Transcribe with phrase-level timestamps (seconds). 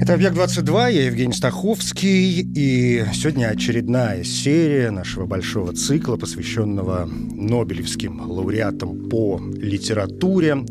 [0.00, 9.08] Это «Объект-22», я Евгений Стаховский, и сегодня очередная серия нашего большого цикла, посвященного Нобелевским лауреатам
[9.08, 10.64] по литературе.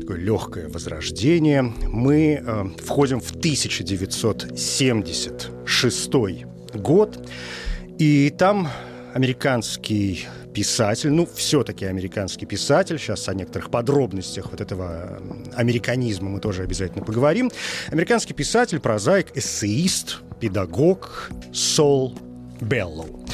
[0.00, 1.62] Такое легкое возрождение.
[1.62, 6.12] Мы э, входим в 1976
[6.74, 7.28] год,
[7.98, 8.68] и там
[9.12, 15.22] американский писатель, ну, все-таки американский писатель, сейчас о некоторых подробностях вот этого
[15.54, 17.48] американизма мы тоже обязательно поговорим.
[17.92, 22.18] Американский писатель, прозаик, эссеист, педагог Сол
[22.60, 23.24] Беллоу.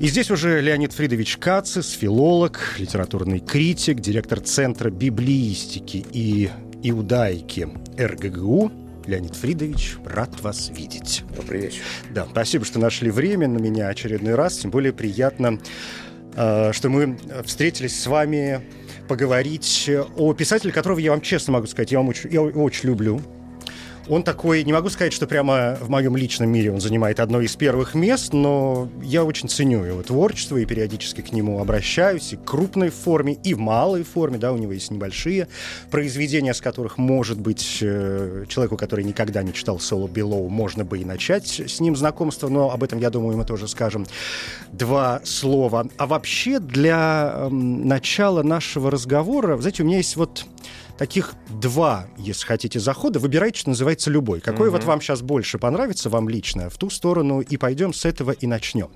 [0.00, 6.50] И здесь уже Леонид Фридович Кацис, филолог, литературный критик, директор Центра библиистики и
[6.82, 8.72] иудаики РГГУ,
[9.06, 11.22] Леонид Фридович, рад вас видеть.
[11.36, 11.82] Добрый вечер.
[12.10, 14.56] Да, спасибо, что нашли время на меня очередной раз.
[14.56, 15.60] Тем более приятно,
[16.34, 18.60] что мы встретились с вами
[19.08, 23.20] поговорить о писателе, которого я вам честно могу сказать, я, вам очень, я очень люблю.
[24.06, 27.56] Он такой, не могу сказать, что прямо в моем личном мире он занимает одно из
[27.56, 32.44] первых мест, но я очень ценю его творчество и периодически к нему обращаюсь и в
[32.44, 35.48] крупной форме, и в малой форме, да, у него есть небольшие
[35.90, 40.98] произведения, с которых, может быть, э, человеку, который никогда не читал Соло Белоу, можно бы
[40.98, 44.06] и начать с ним знакомство, но об этом, я думаю, мы тоже скажем
[44.70, 45.88] два слова.
[45.96, 50.44] А вообще, для эм, начала нашего разговора, знаете, у меня есть вот
[50.98, 53.18] таких два, если хотите, захода.
[53.18, 54.40] Выбирайте, что называется, любой.
[54.40, 58.32] Какой вот вам сейчас больше понравится, вам лично, в ту сторону, и пойдем с этого
[58.32, 58.88] и начнем.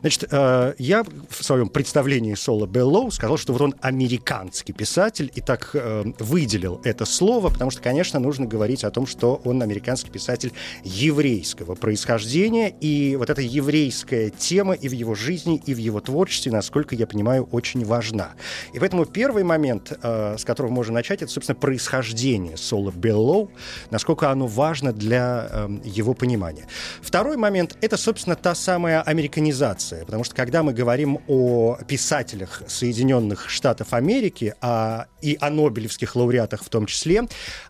[0.00, 5.40] Значит, э, я в своем представлении Соло Беллоу сказал, что вот он американский писатель, и
[5.40, 10.10] так э, выделил это слово, потому что, конечно, нужно говорить о том, что он американский
[10.10, 10.52] писатель
[10.84, 16.52] еврейского происхождения, и вот эта еврейская тема и в его жизни, и в его творчестве,
[16.52, 18.32] насколько я понимаю, очень важна.
[18.72, 23.50] И поэтому первый момент, э, с которого можно начать, это, собственно, происхождение Соло Беллоу,
[23.90, 26.66] насколько оно важно для э, его понимания.
[27.00, 33.50] Второй момент— это, собственно, та самая американизация, потому что когда мы говорим о писателях Соединенных
[33.50, 37.22] Штатов Америки а, и о нобелевских лауреатах в том числе,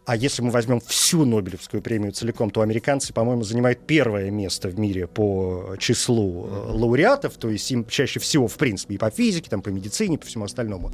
[0.04, 4.78] а если мы возьмем всю Нобелевскую премию целиком, то американцы, по-моему, занимают первое место в
[4.78, 9.48] мире по числу э, лауреатов, то есть им чаще всего, в принципе, и по физике,
[9.48, 10.92] там, по медицине, по всему остальному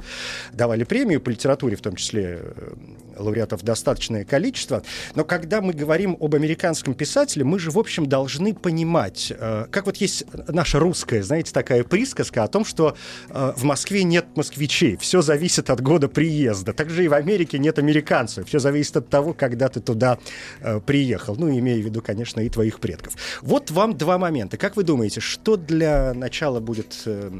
[0.53, 2.68] давали премию, по литературе в том числе э,
[3.19, 4.83] лауреатов достаточное количество.
[5.15, 9.85] Но когда мы говорим об американском писателе, мы же, в общем, должны понимать, э, как
[9.85, 12.95] вот есть наша русская, знаете, такая присказка о том, что
[13.29, 16.73] э, в Москве нет москвичей, все зависит от года приезда.
[16.73, 20.17] Также и в Америке нет американцев, все зависит от того, когда ты туда
[20.61, 21.35] э, приехал.
[21.35, 23.15] Ну, имея в виду, конечно, и твоих предков.
[23.41, 24.57] Вот вам два момента.
[24.57, 27.31] Как вы думаете, что для начала будет э,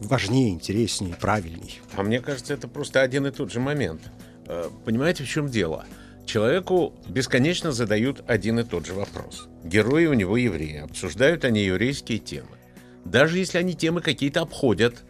[0.00, 1.80] важнее, интереснее, правильней?
[1.94, 4.02] А мне кажется, это просто один и тот же момент.
[4.46, 5.86] Э, Понимаете, в чем дело?
[6.26, 9.48] Человеку бесконечно задают один и тот же вопрос.
[9.64, 12.56] Герои у него евреи, обсуждают они еврейские темы.
[13.04, 15.02] Даже если они темы какие-то обходят,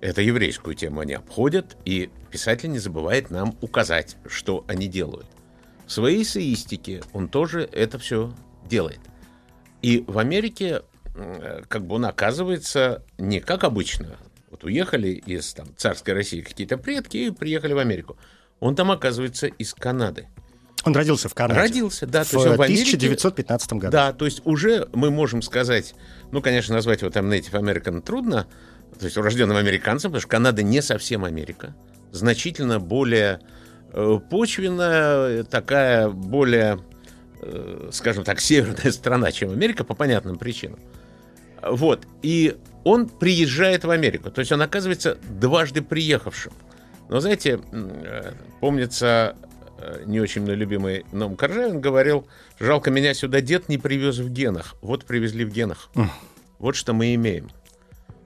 [0.00, 5.26] это еврейскую тему они обходят, и писатель не забывает нам указать, что они делают.
[5.86, 8.32] В своей эссеистике он тоже это все
[8.68, 9.00] делает.
[9.80, 10.82] И в Америке
[11.14, 14.18] э, как бы он оказывается не как обычно.
[14.50, 18.16] Вот уехали из там, царской России какие-то предки и приехали в Америку.
[18.60, 20.28] Он там оказывается из Канады.
[20.84, 21.60] Он родился в Канаде.
[21.60, 22.24] Родился, да.
[22.24, 23.90] В то есть в Америке- 1915 году.
[23.92, 25.94] Да, то есть уже мы можем сказать,
[26.30, 28.46] ну, конечно, назвать его там Native American трудно,
[28.98, 31.74] то есть урожденным американцем, потому что Канада не совсем Америка,
[32.12, 33.40] значительно более
[33.92, 36.78] э, почвенная, такая более,
[37.42, 40.78] э, скажем так, северная страна, чем Америка, по понятным причинам.
[41.62, 46.52] Вот, и он приезжает в Америку, то есть он оказывается дважды приехавшим.
[47.08, 49.36] Но знаете, э, помнится,
[49.78, 52.26] э, не очень мной любимый Ном Коржавин говорил,
[52.60, 54.74] жалко меня сюда дед не привез в генах.
[54.82, 55.90] Вот привезли в генах.
[56.58, 57.50] Вот что мы имеем.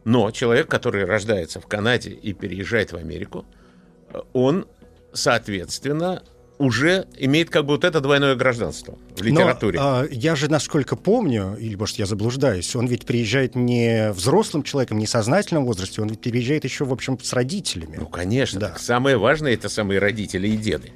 [0.05, 3.44] Но человек, который рождается в Канаде и переезжает в Америку,
[4.12, 4.67] э, он,
[5.12, 6.23] соответственно,
[6.62, 9.80] уже имеет как бы вот это двойное гражданство в литературе.
[9.80, 14.62] Но, а, я же, насколько помню, или, может, я заблуждаюсь, он ведь приезжает не взрослым
[14.62, 17.96] человеком, не в сознательном возрасте, он ведь приезжает еще, в общем, с родителями.
[17.98, 18.60] Ну, конечно.
[18.60, 18.76] Да.
[18.78, 20.92] самое важное это самые родители и деды.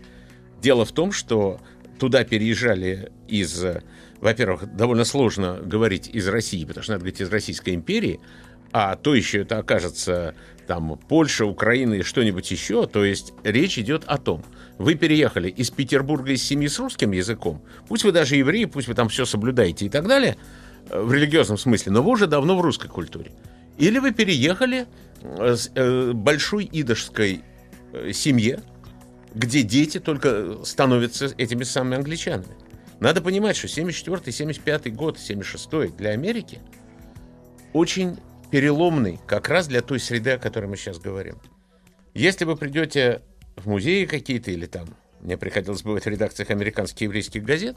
[0.63, 1.61] Дело в том, что
[1.99, 3.83] туда переезжали из, э,
[4.21, 8.21] во-первых, довольно сложно говорить из России, потому что надо говорить из Российской империи,
[8.73, 10.35] а то еще это окажется
[10.67, 14.45] там Польша, Украина и что-нибудь еще, то есть речь идет о том,
[14.79, 18.95] вы переехали из Петербурга из семьи с русским языком, пусть вы даже евреи, пусть вы
[18.95, 20.37] там все соблюдаете и так далее,
[20.91, 23.33] э, в религиозном смысле, но вы уже давно в русской культуре.
[23.79, 24.87] Или вы переехали
[25.23, 27.43] э, с э, большой идышской
[28.13, 28.61] семье,
[29.35, 32.57] где дети только становятся этими самыми англичанами.
[33.01, 36.61] Надо понимать, что 74 75 год, 76 для Америки
[37.73, 38.19] очень
[38.51, 41.39] переломный как раз для той среды, о которой мы сейчас говорим.
[42.15, 43.23] Если вы придете
[43.57, 44.87] в музеи какие-то или там,
[45.21, 47.77] мне приходилось бывать в редакциях американских еврейских газет,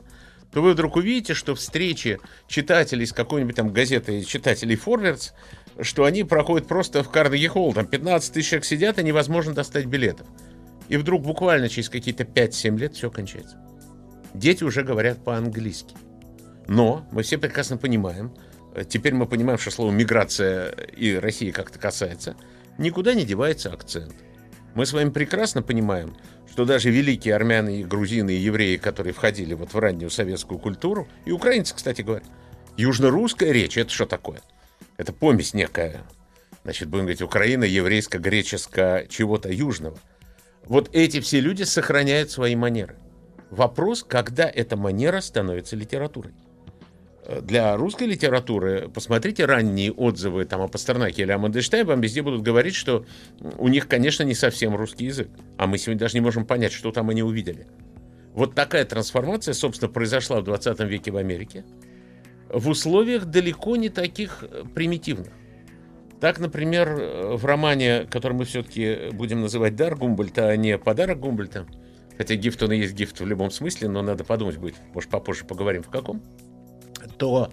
[0.52, 5.32] то вы вдруг увидите, что встречи читателей с какой-нибудь там газетой, читателей Forwards,
[5.82, 9.86] что они проходят просто в Карнеги Холл, там 15 тысяч человек сидят, и невозможно достать
[9.86, 10.28] билетов.
[10.90, 13.58] И вдруг буквально через какие-то 5-7 лет все кончается.
[14.34, 15.96] Дети уже говорят по-английски.
[16.68, 18.34] Но мы все прекрасно понимаем,
[18.88, 22.36] теперь мы понимаем, что слово «миграция» и России как-то касается,
[22.78, 24.14] никуда не девается акцент.
[24.76, 26.16] Мы с вами прекрасно понимаем,
[26.52, 31.08] что даже великие армяне, и грузины и евреи, которые входили вот в раннюю советскую культуру,
[31.26, 32.24] и украинцы, кстати говоря,
[32.78, 34.42] южно-русская речь, это что такое?
[34.98, 36.02] Это помесь некая,
[36.64, 39.98] значит, будем говорить, Украина, еврейско-греческо, чего-то южного.
[40.66, 42.96] Вот эти все люди сохраняют свои манеры.
[43.50, 46.34] Вопрос, когда эта манера становится литературой
[47.42, 52.42] для русской литературы, посмотрите ранние отзывы там, о Пастернаке или о Мандельштейне, вам везде будут
[52.42, 53.06] говорить, что
[53.58, 55.30] у них, конечно, не совсем русский язык.
[55.58, 57.68] А мы сегодня даже не можем понять, что там они увидели.
[58.34, 61.66] Вот такая трансформация, собственно, произошла в 20 веке в Америке
[62.52, 65.32] в условиях далеко не таких э, примитивных.
[66.20, 71.20] Так, например, э, в романе, который мы все-таки будем называть «Дар Гумбольта», а не «Подарок
[71.20, 71.66] Гумбольта»,
[72.18, 75.46] хотя гифт он и есть гифт в любом смысле, но надо подумать будет, может, попозже
[75.46, 76.22] поговорим в каком–
[77.18, 77.52] то,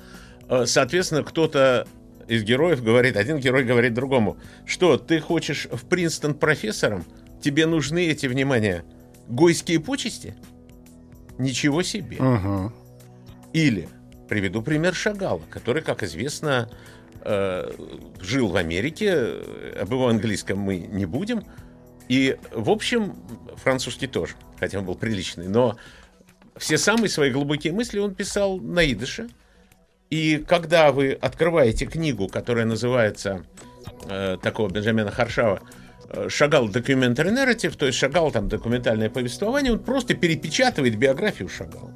[0.48, 1.87] э, соответственно, кто-то
[2.28, 7.04] из героев говорит, один герой говорит другому, что ты хочешь в Принстон профессором?
[7.40, 8.84] Тебе нужны эти, внимания,
[9.28, 10.34] гойские почести?
[11.38, 12.16] Ничего себе.
[12.16, 12.72] Угу.
[13.52, 13.88] Или,
[14.28, 16.70] приведу пример Шагала, который, как известно,
[17.22, 17.70] э,
[18.20, 19.14] жил в Америке,
[19.81, 21.44] об его английском мы не будем,
[22.08, 23.14] и, в общем,
[23.56, 25.76] французский тоже, хотя он был приличный, но
[26.58, 29.29] все самые свои глубокие мысли он писал на идыше,
[30.11, 33.44] и когда вы открываете книгу, которая называется
[34.08, 35.61] э, такого Бенджамина Харшава
[36.08, 41.93] э, Шагал Documentary Narrative, то есть Шагал там документальное повествование, он просто перепечатывает биографию Шагала,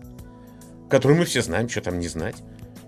[0.90, 2.36] которую мы все знаем, что там не знать,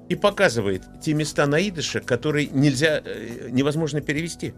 [0.09, 4.55] и показывает те места на идыше, которые нельзя, э, невозможно перевести.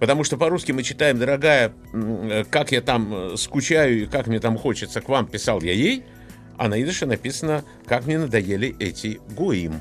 [0.00, 4.58] Потому что по-русски мы читаем, дорогая, э, как я там скучаю и как мне там
[4.58, 6.04] хочется к вам, писал я ей–
[6.56, 9.80] а на идыше написано «Как мне надоели эти гоим».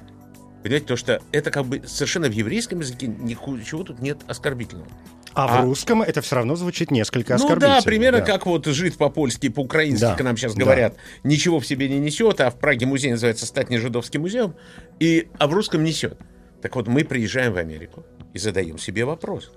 [0.64, 4.88] Понимаете, то что это как бы совершенно в еврейском языке ничего тут нет оскорбительного.
[5.34, 7.76] А, а в русском это все равно звучит несколько оскорбительно.
[7.76, 8.26] Ну да, примерно да.
[8.26, 10.64] как вот жид по-польски, по-украински, да, к нам сейчас да.
[10.64, 14.56] говорят, ничего в себе не несет, а в Праге музей называется «Статний жидовский музеем»,
[15.00, 16.18] и, а в русском несет.
[16.62, 19.52] Так вот, мы приезжаем в Америку и задаем себе вопрос.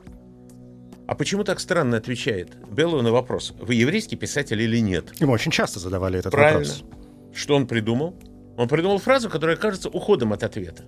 [1.06, 5.12] А почему так странно отвечает Беллу на вопрос, вы еврейский писатель или нет?
[5.20, 6.64] Ему очень часто задавали этот Правильно.
[6.64, 6.84] вопрос.
[7.32, 8.16] Что он придумал?
[8.56, 10.84] Он придумал фразу, которая кажется уходом от ответа.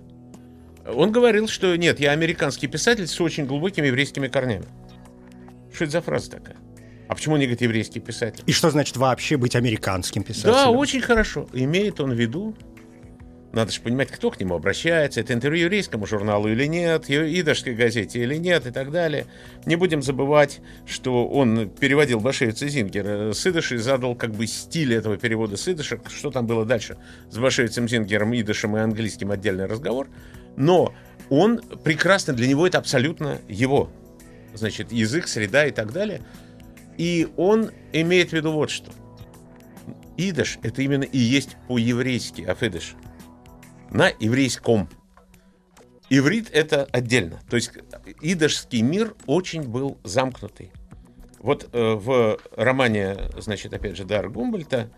[0.85, 4.65] Он говорил, что нет, я американский писатель с очень глубокими еврейскими корнями.
[5.71, 6.57] Что это за фраза такая?
[7.07, 8.43] А почему не говорит еврейский писатель?
[8.45, 10.53] И что значит вообще быть американским писателем?
[10.53, 11.47] Да, очень хорошо.
[11.53, 12.55] Имеет он в виду
[13.51, 18.21] надо же понимать, кто к нему обращается, это интервью еврейскому журналу или нет, идашской газете
[18.21, 19.25] или нет и так далее.
[19.65, 25.17] Не будем забывать, что он переводил Башевица Зингера с идыши, задал как бы стиль этого
[25.17, 26.97] перевода с идыша, что там было дальше
[27.31, 30.07] с Башевицем Зингером, идышем и английским отдельный разговор.
[30.55, 30.93] Но
[31.29, 33.89] он прекрасно, для него это абсолютно его,
[34.53, 36.21] значит, язык, среда и так далее.
[36.97, 38.91] И он имеет в виду вот что.
[40.17, 42.95] Идыш— это именно и есть по-еврейски, афидыш—
[43.91, 44.89] на еврейском.
[46.09, 47.39] Иврит это отдельно.
[47.49, 47.71] То есть
[48.21, 50.71] идышский мир очень был замкнутый.
[51.39, 54.91] Вот э, в романе, значит, опять же, Дар Гумбольта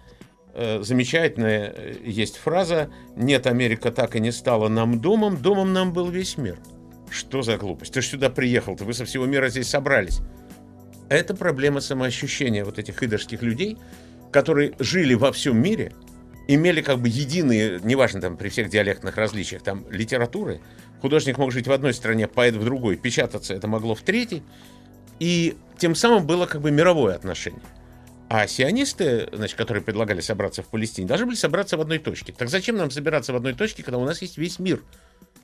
[0.53, 5.93] э, замечательная э, есть фраза «Нет, Америка так и не стала нам домом, домом нам
[5.93, 6.57] был весь мир».
[7.12, 7.93] Что за глупость?
[7.93, 10.21] Ты же сюда приехал, ты вы со всего мира здесь собрались.
[11.10, 13.77] Это проблема самоощущения вот этих идышских людей,
[14.31, 15.91] которые жили во всем мире–
[16.55, 20.62] имели как бы единые, неважно там при всех диалектных различиях, там литературы.
[21.01, 24.43] Художник мог жить в одной стране, поэт в другой, печататься это могло в третьей.
[25.20, 27.62] И тем самым было как бы мировое отношение.
[28.29, 32.31] А сионисты, значит, которые предлагали собраться в Палестине, должны были собраться в одной точке.
[32.31, 34.81] Так зачем нам собираться в одной точке, когда у нас есть весь мир?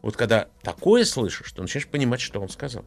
[0.02, 2.86] Вот когда такое слышишь, то начинаешь понимать, что он сказал.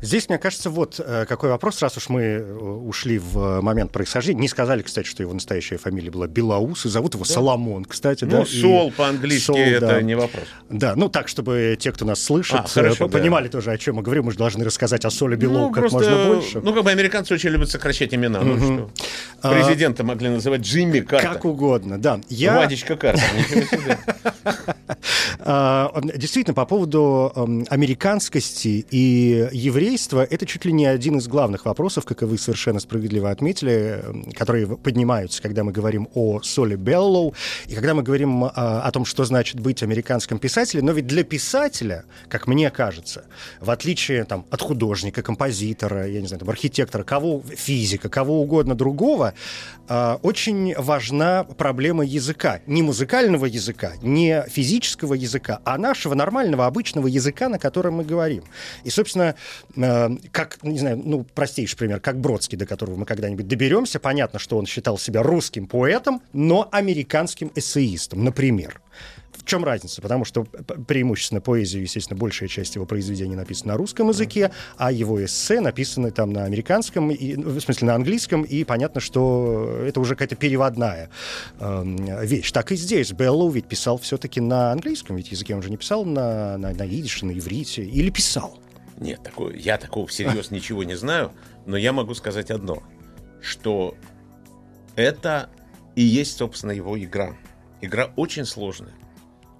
[0.00, 4.40] Здесь, мне кажется, вот э, какой вопрос, раз уж мы э, ушли в момент происхождения.
[4.40, 7.32] Не сказали, кстати, что его настоящая фамилия была Белаус, и зовут его да.
[7.32, 8.24] Соломон, кстати.
[8.24, 8.90] Ну, да, Сол и...
[8.92, 10.02] по-английски Сол, это да.
[10.02, 10.44] не вопрос.
[10.68, 13.52] Да, ну так, чтобы те, кто нас слышит, а, хорошо, понимали да.
[13.52, 14.24] тоже, о чем мы говорим.
[14.24, 16.60] Мы же должны рассказать о Соле Белоу ну, как просто, можно больше.
[16.60, 18.40] Ну, как бы американцы очень любят сокращать имена.
[18.40, 18.90] Ну, что?
[19.42, 21.32] А, Президента могли называть Джимми Картер.
[21.32, 22.20] Как угодно, да.
[22.28, 22.56] Я...
[22.56, 23.24] Вадичка Картер,
[25.38, 31.66] а, Действительно, по поводу эм, американскости и еврейства, это чуть ли не один из главных
[31.66, 34.02] вопросов, как и вы совершенно справедливо отметили,
[34.34, 37.34] которые поднимаются, когда мы говорим о Соле Беллоу,
[37.66, 40.86] и когда мы говорим а, о том, что значит быть американским писателем.
[40.86, 43.24] Но ведь для писателя, как мне кажется,
[43.60, 48.74] в отличие там, от художника, композитора, я не знаю, там, архитектора, кого, физика, кого угодно
[48.74, 49.34] другого,
[49.88, 52.60] а, очень важна проблема языка.
[52.66, 58.44] Не музыкального языка, не физического языка, а нашего нормального, обычного языка, на котором мы говорим.
[58.84, 59.34] И, собственно,
[60.32, 64.58] как, не знаю, ну, простейший пример, как Бродский, до которого мы когда-нибудь доберемся, понятно, что
[64.58, 68.80] он считал себя русским поэтом, но американским эссеистом, например.
[69.32, 70.02] В чем разница?
[70.02, 75.24] Потому что преимущественно поэзия, естественно, большая часть его произведений написана на русском языке, а его
[75.24, 79.98] эссе написаны там на американском, и, ну, в смысле на английском, и понятно, что это
[80.00, 81.10] уже какая-то переводная
[81.58, 82.52] э, вещь.
[82.52, 83.12] Так и здесь.
[83.12, 86.86] Беллоу ведь писал все-таки на английском, ведь языке он же не писал на, на, на
[86.86, 88.58] идише, на иврите, или писал?
[89.00, 91.32] Нет, такое, я такого всерьез ничего не знаю,
[91.66, 92.82] но я могу сказать одно,
[93.40, 93.96] что
[94.94, 95.50] это
[95.96, 97.34] и есть, собственно, его игра.
[97.80, 98.92] Игра очень сложная.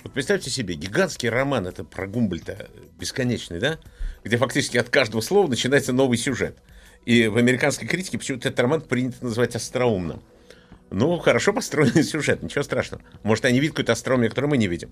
[0.05, 3.79] Вот представьте себе, гигантский роман, это про Гумбольта бесконечный, да?
[4.25, 6.59] Где фактически от каждого слова начинается новый сюжет.
[7.07, 10.23] И в американской критике почему-то этот роман принято называть остроумным.
[10.91, 13.03] Ну, хорошо построенный сюжет, ничего страшного.
[13.23, 14.91] Может, они видят какую-то остроумие, которую мы не видим.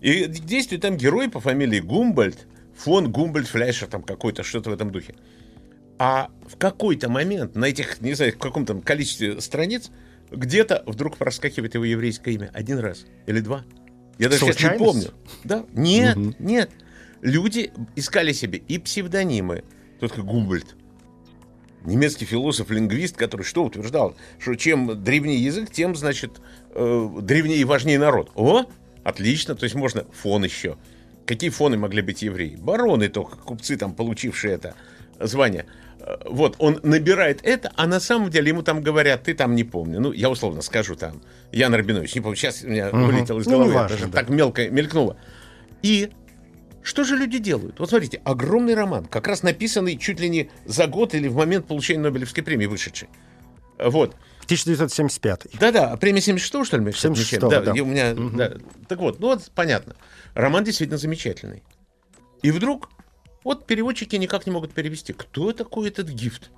[0.00, 4.90] И действует там герой по фамилии Гумбольд, фон Гумбольд Фляшер там какой-то, что-то в этом
[4.90, 5.14] духе.
[5.98, 9.90] А в какой-то момент на этих, не знаю, в каком-то количестве страниц
[10.30, 12.50] где-то вдруг проскакивает его еврейское имя.
[12.52, 13.64] Один раз или два.
[14.18, 15.10] Я даже сейчас не помню.
[15.44, 15.64] Да?
[15.72, 16.34] Нет, угу.
[16.38, 16.70] нет.
[17.22, 19.64] Люди искали себе и псевдонимы.
[20.00, 20.76] Тот как Гумбольд.
[21.84, 24.16] Немецкий философ-лингвист, который что утверждал?
[24.38, 26.40] Что чем древнее язык, тем, значит,
[26.74, 28.32] э, древнее и важнее народ.
[28.34, 28.64] О,
[29.04, 30.76] отлично, то есть можно фон еще.
[31.26, 32.56] Какие фоны могли быть евреи?
[32.56, 34.74] Бароны только, купцы там, получившие это
[35.20, 35.66] звание.
[36.00, 39.64] Э, вот, он набирает это, а на самом деле ему там говорят, ты там не
[39.64, 40.00] помню.
[40.00, 41.20] Ну, я условно скажу там,
[41.52, 42.98] Ян Рабинович, не помню, сейчас у меня угу.
[42.98, 44.12] вылетело из ну, головы, ну, важно, да.
[44.12, 45.16] так мелко мелькнуло.
[45.82, 46.10] И
[46.82, 47.80] что же люди делают?
[47.80, 51.66] Вот смотрите, огромный роман, как раз написанный чуть ли не за год или в момент
[51.66, 53.08] получения Нобелевской премии вышедший.
[53.78, 54.14] Вот.
[54.46, 55.48] 1975.
[55.58, 56.92] Да-да, премия 76 что ли?
[56.92, 57.72] 76 да, да.
[57.72, 58.36] у меня, угу.
[58.36, 58.52] да.
[58.88, 59.96] Так вот, ну вот понятно.
[60.34, 61.62] Роман действительно замечательный.
[62.42, 62.90] И вдруг,
[63.44, 66.50] вот переводчики никак не могут перевести, кто такой этот гифт.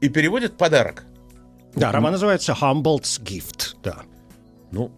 [0.00, 1.04] И переводят подарок.
[1.74, 4.02] Да, ну, роман называется Humboldt's Gift, да.
[4.72, 4.90] Ну,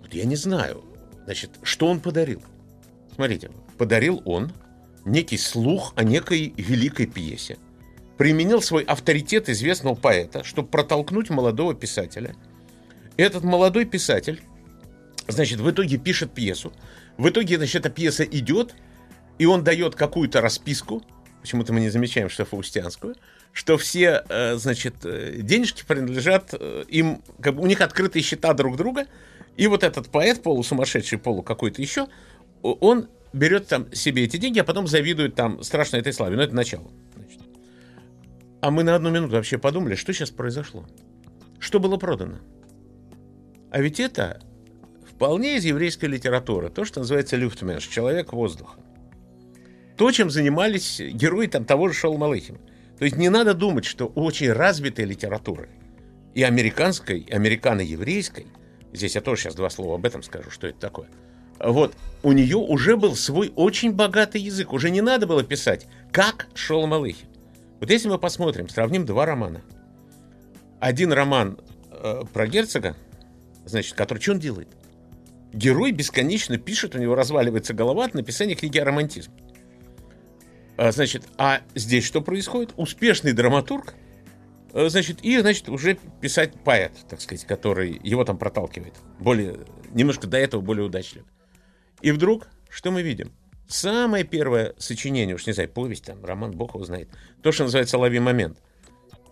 [0.00, 0.82] вот я не знаю,
[1.24, 2.42] значит, что он подарил.
[3.14, 4.52] Смотрите, подарил он
[5.04, 7.58] некий слух о некой великой пьесе
[8.16, 12.36] применил свой авторитет известного поэта, чтобы протолкнуть молодого писателя.
[13.16, 14.42] Этот молодой писатель,
[15.28, 16.72] значит, в итоге пишет пьесу.
[17.16, 18.74] В итоге, значит, эта пьеса идет,
[19.38, 21.02] и он дает какую-то расписку,
[21.40, 23.16] почему-то мы не замечаем, что фаустианскую,
[23.52, 28.52] что все, э, значит, э, денежки принадлежат э, им, как бы у них открытые счета
[28.54, 29.06] друг друга,
[29.56, 32.08] и вот этот поэт, полусумасшедший, полу какой-то еще,
[32.62, 36.36] он берет там себе эти деньги, а потом завидует там страшно этой славе.
[36.36, 36.90] Но это начало.
[38.64, 40.86] А мы на одну минуту вообще подумали, что сейчас произошло.
[41.58, 42.38] Что было продано?
[43.70, 44.40] А ведь это
[45.06, 46.70] вполне из еврейской литературы.
[46.70, 48.80] То, что называется люфтменш, человек воздуха.
[49.98, 52.56] То, чем занимались герои там, того же Шоу Малыхина.
[52.98, 55.68] То есть не надо думать, что у очень развитой литературы
[56.32, 58.46] и американской, и американо-еврейской,
[58.94, 61.08] здесь я тоже сейчас два слова об этом скажу, что это такое,
[61.58, 64.72] вот, у нее уже был свой очень богатый язык.
[64.72, 67.28] Уже не надо было писать, как Шоу Малыхин.
[67.84, 69.60] Вот если мы посмотрим, сравним два романа.
[70.80, 71.58] Один роман
[71.90, 72.96] э, про герцога,
[73.66, 74.68] значит, который что он делает?
[75.52, 79.34] Герой бесконечно пишет, у него разваливается голова от написания книги о романтизме.
[80.78, 82.72] А, значит, а здесь что происходит?
[82.78, 83.92] Успешный драматург,
[84.72, 88.94] э, значит, и, значит, уже писать поэт, так сказать, который его там проталкивает.
[89.18, 89.58] Более,
[89.92, 91.28] немножко до этого более удачливый.
[92.00, 93.30] И вдруг, что мы видим?
[93.66, 97.08] Самое первое сочинение, уж не знаю, повесть, там, роман, бог его знает,
[97.42, 98.58] то, что называется «Лови момент».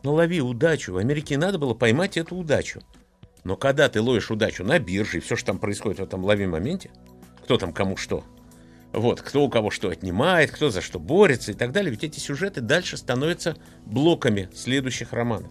[0.03, 0.95] Ну, лови удачу.
[0.95, 2.83] В Америке надо было поймать эту удачу.
[3.45, 6.47] Но когда ты ловишь удачу на бирже, и все, что там происходит в этом лови
[6.47, 6.91] моменте,
[7.45, 8.25] кто там кому что,
[8.93, 12.19] вот, кто у кого что отнимает, кто за что борется и так далее, ведь эти
[12.19, 15.51] сюжеты дальше становятся блоками следующих романов.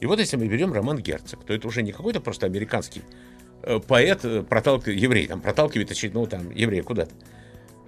[0.00, 3.02] И вот если мы берем роман Герцог, то это уже не какой-то просто американский
[3.62, 7.14] э, поэт, э, проталкивает, еврей, там, проталкивает очередного там еврея куда-то.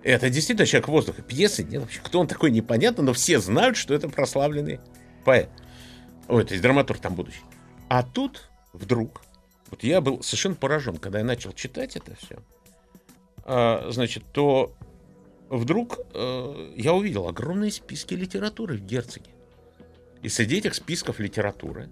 [0.02, 1.22] Это действительно человек воздуха.
[1.22, 2.00] Пьесы нет вообще.
[2.02, 4.80] Кто он такой, непонятно, но все знают, что это прославленный
[5.24, 5.50] поэт.
[6.28, 7.42] Ой, то есть драматург там будущий.
[7.88, 9.22] А тут вдруг,
[9.70, 12.38] вот я был совершенно поражен, когда я начал читать это все,
[13.44, 14.74] а, значит, то
[15.48, 19.30] вдруг э, я увидел огромные списки литературы в Герцоге.
[20.22, 21.88] И среди этих списков литературы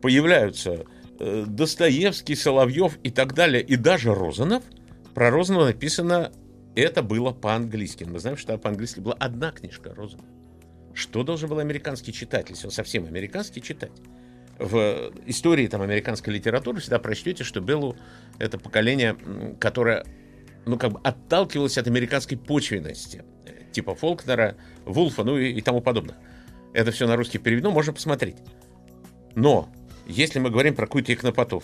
[0.00, 0.84] появляются
[1.18, 4.62] э, Достоевский, Соловьев и так далее, и даже Розанов.
[5.14, 6.30] Про Розанова написано
[6.80, 8.04] это было по-английски.
[8.04, 10.28] Мы знаем, что по-английски была одна книжка Розанова.
[10.94, 13.92] Что должен был американский читатель, если он совсем американский, читать?
[14.58, 17.96] В истории там, американской литературы всегда прочтете, что Беллу—
[18.38, 19.16] это поколение,
[19.60, 20.04] которое
[20.64, 23.24] ну, как бы отталкивалось от американской почвенности,
[23.72, 26.16] типа Фолкнера, Вулфа, ну и, и тому подобное.
[26.72, 28.36] Это все на русский переведено, можно посмотреть.
[29.34, 29.68] Но
[30.06, 31.14] если мы говорим про какую-то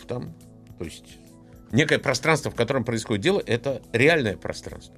[0.07, 0.35] там,
[0.79, 1.19] то есть
[1.73, 4.95] некое пространство, в котором происходит дело, это реальное пространство.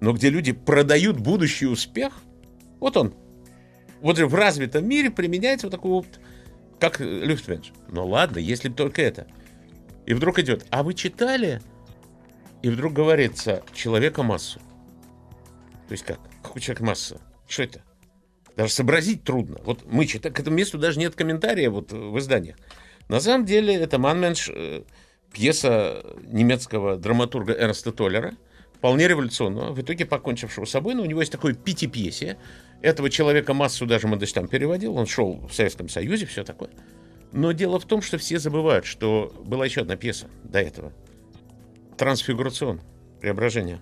[0.00, 2.20] Но где люди продают будущий успех,
[2.78, 3.14] вот он.
[4.00, 6.06] Вот в развитом мире применяется вот такой вот,
[6.78, 7.72] как Люфтвенш.
[7.88, 9.26] Ну ладно, если только это.
[10.06, 11.60] И вдруг идет, а вы читали?
[12.62, 14.60] И вдруг говорится, человека массу.
[15.88, 16.20] То есть как?
[16.42, 17.20] Какой человек масса?
[17.46, 17.82] Что это?
[18.56, 19.58] Даже сообразить трудно.
[19.64, 22.56] Вот мы читаем, к этому месту даже нет комментария вот в изданиях.
[23.08, 24.82] На самом деле это Манменш э,
[25.32, 28.34] пьеса немецкого драматурга Эрнста Толлера,
[28.74, 32.38] вполне революционного, в итоге покончившего с собой, но у него есть такое пяти-пьесе.
[32.82, 36.70] Этого человека массу даже Мандельштам переводил, он шел в Советском Союзе, все такое.
[37.32, 40.92] Но дело в том, что все забывают, что была еще одна пьеса до этого.
[41.96, 42.80] Трансфигурацион,
[43.20, 43.80] преображение.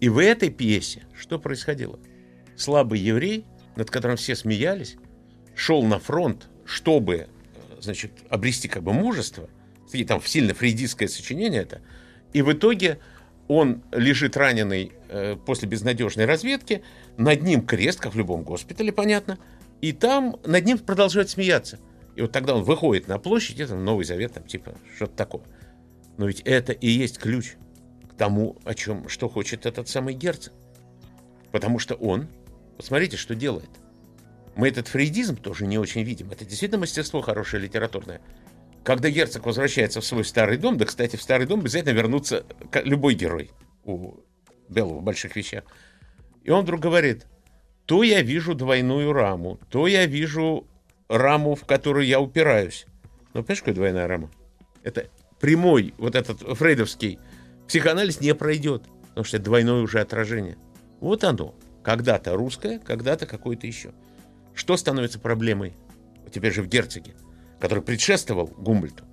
[0.00, 1.98] И в этой пьесе что происходило?
[2.56, 3.44] Слабый еврей,
[3.76, 4.96] над которым все смеялись,
[5.56, 7.26] шел на фронт, чтобы э,
[7.80, 9.48] значит, обрести как бы мужество–
[9.92, 11.80] и там сильно фрейдистское сочинение это,
[12.32, 12.98] и в итоге
[13.48, 16.82] он лежит раненый э, после безнадежной разведки,
[17.16, 19.38] над ним крест, как в любом госпитале, понятно,
[19.80, 21.80] и там над ним продолжают смеяться.
[22.14, 25.42] И вот тогда он выходит на площадь, это Новый Завет, там типа что-то такое.
[26.16, 27.54] Но ведь это и есть ключ
[28.10, 30.52] к тому, о чем, что хочет этот самый герцог.
[31.50, 32.28] Потому что он,
[32.76, 33.70] посмотрите, что делает.
[34.54, 36.30] Мы этот фрейдизм тоже не очень видим.
[36.30, 38.20] Это действительно мастерство хорошее литературное.
[38.84, 42.46] Когда герцог возвращается в свой старый дом, да, кстати, в старый дом обязательно вернуться
[42.84, 43.50] любой герой
[43.84, 44.14] у
[44.68, 45.64] Белла в больших вещах.
[46.44, 47.26] И он вдруг говорит,
[47.84, 50.66] то я вижу двойную раму, то я вижу
[51.08, 52.86] раму, в которую я упираюсь.
[53.34, 54.30] Ну, понимаешь, какая двойная рама?
[54.82, 55.08] Это
[55.40, 57.18] прямой, вот этот фрейдовский
[57.68, 60.56] психоанализ не пройдет, потому что это двойное уже отражение.
[61.00, 61.54] Вот оно.
[61.82, 63.92] Когда-то русское, когда-то какое-то еще.
[64.54, 65.74] Что становится проблемой
[66.32, 67.14] теперь же в герцоге?
[67.60, 69.04] Который предшествовал Гумбольту,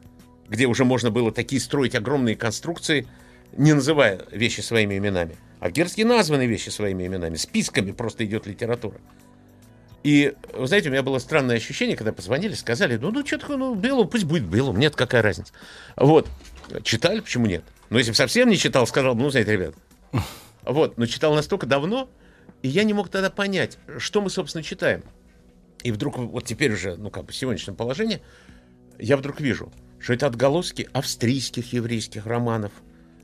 [0.48, 3.08] где уже можно было такие строить огромные конструкции,
[3.52, 5.36] не называя вещи своими именами.
[5.60, 9.00] А Герцки названы вещи своими именами, списками просто идет литература.
[10.04, 13.58] И, вы знаете, у меня было странное ощущение, когда позвонили, сказали, ну, ну, что такое,
[13.58, 15.52] ну, Белу, пусть будет Белу, нет, какая разница.
[15.96, 16.30] Вот.
[16.84, 17.64] Читали, почему нет?
[17.90, 19.76] Но если бы совсем не читал, сказал бы, ну, знаете, ребят.
[20.64, 22.10] Вот, но читал настолько давно,
[22.62, 25.04] и я не мог тогда понять, что мы, собственно, читаем.
[25.84, 28.22] И вдруг, вот теперь уже, ну, как бы в сегодняшнем положении,
[29.00, 32.72] я вдруг вижу, что это отголоски австрийских еврейских романов,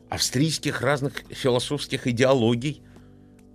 [0.10, 2.84] австрийских разных философских идеологий.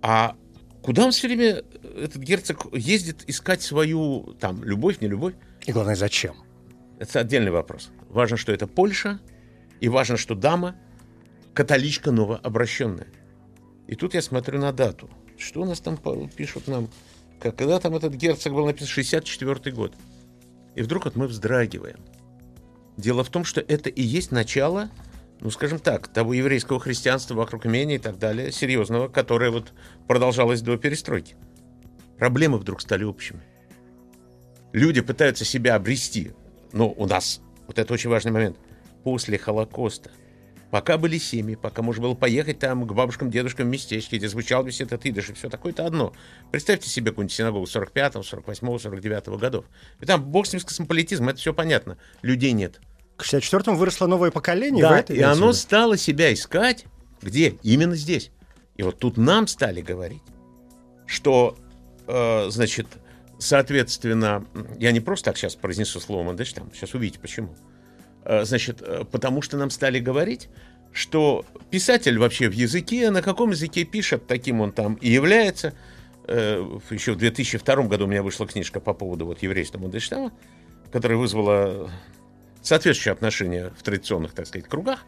[0.01, 0.35] А
[0.81, 1.63] куда он все время,
[1.97, 5.35] этот герцог, ездит искать свою, там, любовь, не любовь?
[5.65, 6.35] И главное, зачем?
[6.99, 7.91] Это отдельный вопрос.
[8.09, 9.19] Важно, что это Польша,
[9.79, 10.75] и важно, что дама
[11.53, 13.07] католичка новообращенная.
[13.87, 15.09] И тут я смотрю на дату.
[15.37, 15.97] Что у нас там
[16.35, 16.89] пишут нам?
[17.39, 18.87] Когда там этот герцог был написан?
[18.87, 19.93] 64 год.
[20.75, 21.99] И вдруг вот мы вздрагиваем.
[22.97, 24.89] Дело в том, что это и есть начало,
[25.39, 29.73] ну, скажем так, того еврейского христианства вокруг имения и так далее, серьезного, которое вот
[30.07, 31.35] продолжалось до перестройки.
[32.17, 33.41] Проблемы вдруг стали общими.
[34.73, 36.33] Люди пытаются себя обрести,
[36.73, 38.57] но у нас, вот это очень важный момент,
[39.03, 40.11] после Холокоста–
[40.71, 44.63] Пока были семьи, пока можно было поехать там к бабушкам, дедушкам в местечке, где звучал
[44.63, 46.13] весь этот идыш и все такое-то одно.
[46.51, 49.65] Представьте себе какую-нибудь синагогу 45-го, 48-го, 49-го годов.
[49.99, 51.97] И там бог с ним с космополитизмом, это все понятно.
[52.21, 52.79] Людей нет.
[53.17, 54.83] К 64-му выросло новое поколение?
[54.83, 56.85] Да, и оно стало себя искать.
[57.21, 57.57] Где?
[57.63, 58.31] Именно здесь.
[58.77, 60.21] И вот тут нам стали говорить,
[61.05, 61.57] что,
[62.07, 62.87] э, значит,
[63.39, 64.45] соответственно,
[64.77, 67.55] я не просто так сейчас произнесу слово Мандельштам, сейчас увидите почему.
[68.29, 70.49] Э, значит, э, потому что нам стали говорить,
[70.93, 75.73] что писатель вообще в языке, на каком языке пишет, таким он там и является.
[76.27, 80.31] Э, еще в 2002 году у меня вышла книжка по поводу вот еврейства Мандельштама,
[80.91, 81.89] которая вызвала
[82.61, 85.05] соответствующее отношение в традиционных, так сказать, кругах,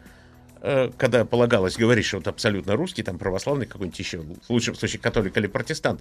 [0.60, 5.36] когда полагалось говорить, что вот абсолютно русский, там православный какой-нибудь еще, в лучшем случае католик
[5.36, 6.00] или протестант.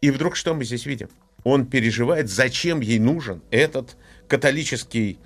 [0.00, 1.08] И вдруг что мы здесь видим?
[1.44, 3.96] Он переживает, зачем ей нужен этот
[4.28, 5.18] католический,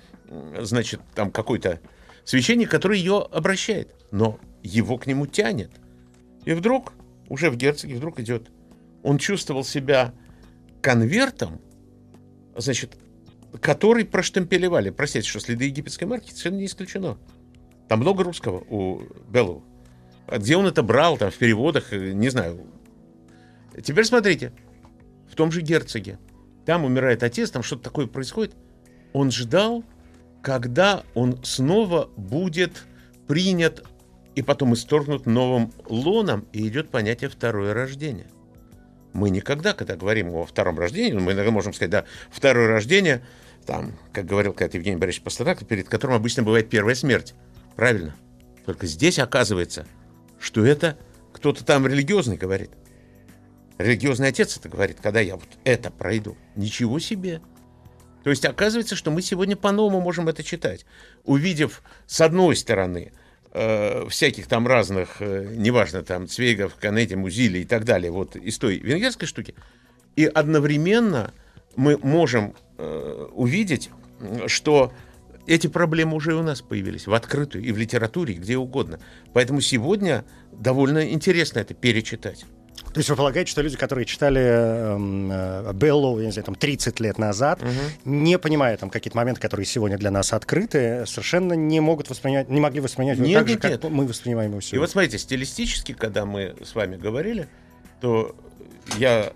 [0.59, 1.79] значит, там какой-то
[2.23, 3.95] священник, который ее обращает.
[4.11, 5.71] Но его к нему тянет.
[6.45, 6.93] И вдруг,
[7.27, 8.49] уже в герцоге, вдруг идет.
[9.03, 10.13] Он чувствовал себя
[10.81, 11.61] конвертом,
[12.55, 12.97] значит,
[13.61, 14.89] который проштемпелевали.
[14.89, 17.17] Простите, что следы египетской марки совершенно не исключено.
[17.87, 19.63] Там много русского у Беллоу.
[20.27, 22.67] А где он это брал, там, в переводах, э, не знаю.
[23.83, 24.53] Теперь смотрите,
[25.31, 26.19] в том же герцоге.
[26.65, 28.55] Там умирает отец, там что-то такое происходит.
[29.13, 29.83] Он ждал,
[30.41, 32.85] когда он снова будет
[33.27, 33.85] принят
[34.35, 38.27] и потом исторгнут новым лоном, и идет понятие второе рождение.
[39.13, 43.25] Мы никогда, когда говорим о втором рождении, мы иногда можем сказать, да, второе рождение,
[43.65, 47.33] там, как говорил когда Евгений Борисович Пастернак, перед которым обычно бывает первая смерть.
[47.75, 48.15] Правильно.
[48.65, 49.85] Только здесь оказывается,
[50.39, 50.97] что это
[51.33, 52.71] кто-то там религиозный говорит.
[53.77, 56.37] Религиозный отец это говорит, когда я вот это пройду.
[56.55, 57.41] Ничего себе.
[58.23, 60.85] То есть оказывается, что мы сегодня по-новому можем это читать.
[61.23, 63.11] Увидев, с одной стороны,
[63.51, 68.57] э, всяких там разных, э, неважно, там, Цвейгов, Канети, Музили и так далее, вот из
[68.57, 69.55] той венгерской штуки,
[70.15, 71.33] и одновременно
[71.75, 73.89] мы можем э, увидеть,
[74.47, 74.91] что
[75.47, 78.99] эти проблемы уже у нас появились в открытую и в литературе, и где угодно.
[79.33, 82.45] Поэтому сегодня довольно интересно это перечитать.
[82.93, 86.55] То есть вы полагаете, что люди, которые читали эм, э, Беллу, я не знаю, там
[86.55, 87.69] 30 лет назад, угу.
[88.05, 92.59] не понимая там какие-то моменты, которые сегодня для нас открыты, совершенно не могут воспринять, не
[92.59, 93.81] могли воспринять нет, так нет, же, нет.
[93.81, 94.77] как мы воспринимаем его сегодня.
[94.77, 97.47] И вот смотрите, стилистически, когда мы с вами говорили,
[98.01, 98.35] то
[98.97, 99.33] я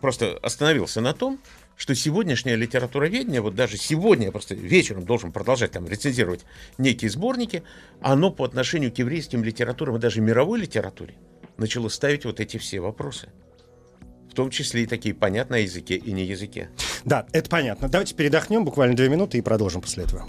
[0.00, 1.40] просто остановился на том,
[1.76, 6.44] что сегодняшнее литературоведение, вот даже сегодня я просто вечером должен продолжать там рецензировать
[6.78, 7.62] некие сборники,
[8.00, 11.14] оно по отношению к еврейским литературам и даже мировой литературе
[11.58, 13.28] начало ставить вот эти все вопросы.
[14.30, 16.68] В том числе и такие понятные языке и не языке.
[17.04, 17.88] Да, это понятно.
[17.88, 20.26] Давайте передохнем буквально две минуты и продолжим после этого.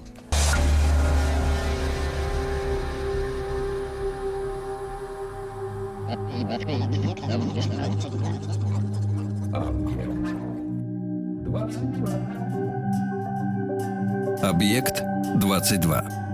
[14.41, 15.03] Объект
[15.35, 16.26] 22.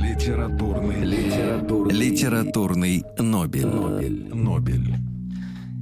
[0.00, 3.66] Литературный, литературный, Литературный Нобель.
[3.66, 4.34] Нобель.
[4.34, 4.94] Нобель.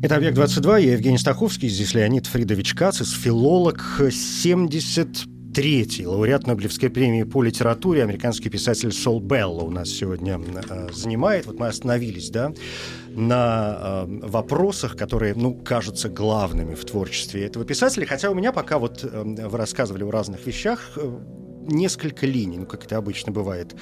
[0.02, 7.44] Это «Объект-22», я Евгений Стаховский, здесь Леонид Фридович Кацис, филолог, 73-й лауреат Нобелевской премии по
[7.44, 11.46] литературе, американский писатель Сол Белло у нас сегодня э, занимает.
[11.46, 12.52] Вот мы остановились, да,
[13.10, 18.80] на э, вопросах, которые, ну, кажутся главными в творчестве этого писателя, хотя у меня пока
[18.80, 21.18] вот э, вы рассказывали о разных вещах, э,
[21.68, 23.76] несколько линий, ну, как это обычно бывает,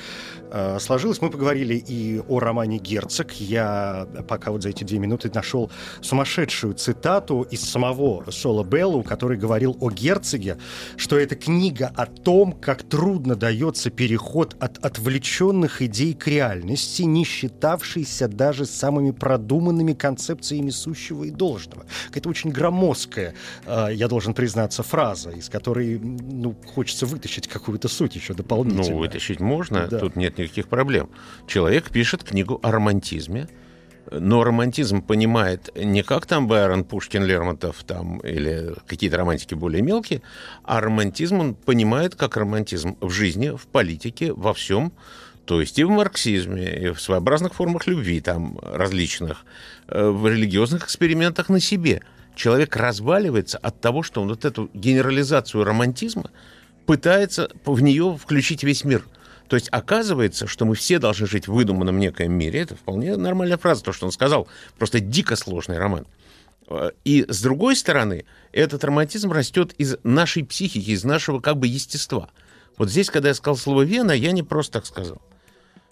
[0.51, 1.21] э, сложилось.
[1.21, 3.33] Мы поговорили и о романе «Герцог».
[3.33, 5.71] Я пока вот за эти две минуты нашел
[6.01, 10.59] сумасшедшую цитату из самого Соло Беллу, который говорил о «Герцоге»,
[10.97, 17.25] что это книга о том, как трудно дается переход от отвлеченных идей к реальности, не
[17.25, 21.87] считавшейся даже самыми продуманными концепциями сущего и должного.
[22.13, 23.35] Это очень громоздкая,
[23.67, 28.91] э, я должен признаться, фраза, из которой ну, хочется вытащить какую какую-то суть еще дополнительно.
[28.91, 29.99] Ну, вытащить можно, Да.
[29.99, 31.09] тут нет никаких проблем.
[31.47, 33.49] Человек пишет книгу о романтизме,
[34.11, 40.23] но романтизм понимает не как там Байрон, Пушкин, Лермонтов там, или какие-то романтики более мелкие,
[40.63, 44.93] а романтизм он понимает как романтизм в жизни, в политике, во всем,
[45.45, 49.45] то есть и в марксизме, и в своеобразных формах любви там различных,
[49.89, 52.01] э, в религиозных экспериментах на себе.
[52.37, 56.31] Человек разваливается от того, что он вот эту генерализацию романтизма
[56.87, 59.05] пытается в нее включить весь мир.
[59.49, 62.61] То есть оказывается, что мы все должны жить в выдуманном некоем мире.
[62.61, 64.49] Это вполне нормальная фраза, то, что он сказал.
[64.79, 66.07] Просто дико сложный роман.
[66.69, 71.67] Э, И с другой стороны, этот романтизм растет из нашей психики, из нашего как бы
[71.67, 72.31] естества.
[72.77, 75.23] Вот здесь, когда я сказал слово «Вена», я не просто так сказал.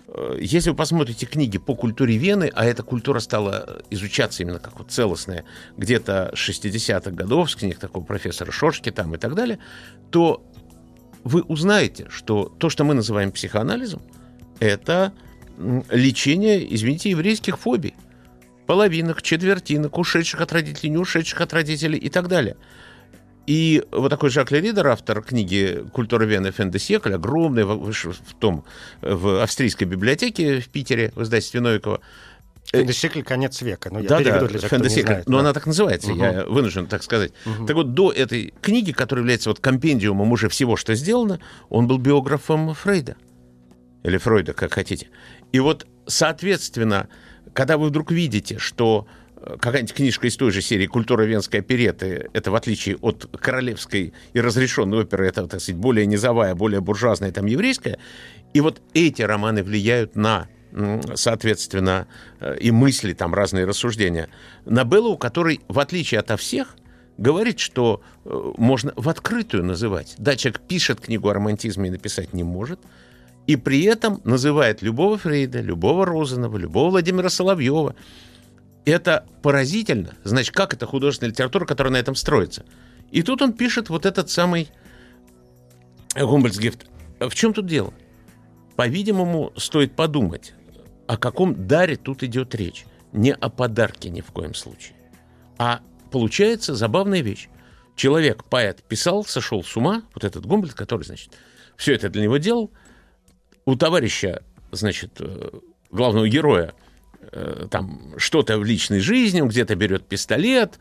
[0.08, 4.78] Э, Если вы посмотрите книги по культуре Вены, а эта культура стала изучаться именно как
[4.78, 5.44] вот целостная
[5.76, 9.60] где-то с 60-х годов, с книг такого профессора Шошки там и так далее,
[10.10, 10.42] то
[11.24, 14.02] вы узнаете, что то, что мы называем психоанализом,
[14.60, 15.12] это
[15.90, 17.94] лечение, извините, еврейских фобий.
[18.66, 22.56] половинок, четвертинок, ушедших от родителей, не ушедших от родителей и так далее.
[23.46, 28.64] И вот такой Жак Леридер, автор книги «Культура Вены Фендесекль», огромный, вышел в том,
[29.02, 32.00] в австрийской библиотеке в Питере, в издательстве Новикова,
[32.80, 33.90] Фендесекль конец века.
[33.92, 35.06] Ну, я да, да, для тех, Фендесекль.
[35.06, 35.40] знает, Но да.
[35.40, 36.20] она так называется, Мгм.
[36.22, 37.32] я вынужден так сказать.
[37.44, 37.66] Мгм.
[37.66, 41.98] Так вот, до этой книги, которая является вот компендиумом уже всего, что сделано, он был
[41.98, 43.16] биографом Фрейда.
[44.02, 45.08] Или Фройда, как хотите.
[45.52, 47.08] И вот, соответственно,
[47.52, 49.06] когда вы вдруг видите, что
[49.36, 54.12] э, какая-нибудь книжка из той же серии «Культура венской опереты» это, в отличие от королевской
[54.32, 57.98] и разрешенной оперы, это, так сказать, более низовая, более буржуазная, там, еврейская,
[58.52, 60.48] и вот эти романы влияют на
[61.14, 62.06] соответственно,
[62.40, 64.28] э, и мысли, там разные рассуждения.
[64.64, 66.76] На Беллу, который, в отличие от всех,
[67.16, 70.14] говорит, что э, можно в открытую называть.
[70.18, 72.80] Да, человек пишет книгу о романтизме и написать не может,
[73.46, 77.94] и при этом называет любого Фрейда, любого Розанова, любого Владимира Соловьева.
[78.84, 80.14] Это поразительно.
[80.24, 82.64] Значит, как это художественная литература, которая на этом строится?
[83.10, 84.68] И тут он пишет вот этот самый
[86.16, 86.86] Гумбольцгефт.
[87.20, 87.92] В чем тут дело?
[88.76, 90.54] По-видимому, стоит подумать,
[91.06, 92.84] о каком даре тут идет речь.
[93.12, 94.96] Не о подарке ни в коем случае.
[95.58, 97.48] А получается забавная вещь.
[97.96, 101.30] Человек, поэт, писал, сошел с ума, вот этот Гумбольд, который, значит,
[101.76, 102.72] все это для него делал.
[103.66, 105.50] У товарища, значит, э,
[105.92, 106.74] главного героя,
[107.20, 110.78] э, там что-то в личной жизни, он где-то берет пистолет,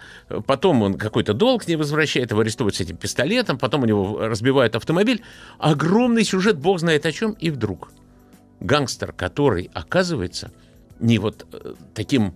[0.48, 4.76] потом он какой-то долг не возвращает, его арестуют с этим пистолетом, потом у него разбивают
[4.76, 5.22] автомобиль.
[5.60, 7.90] Огромный сюжет, бог знает о чем, и вдруг
[8.60, 10.52] гангстер, который оказывается
[11.00, 12.36] не вот э, таким,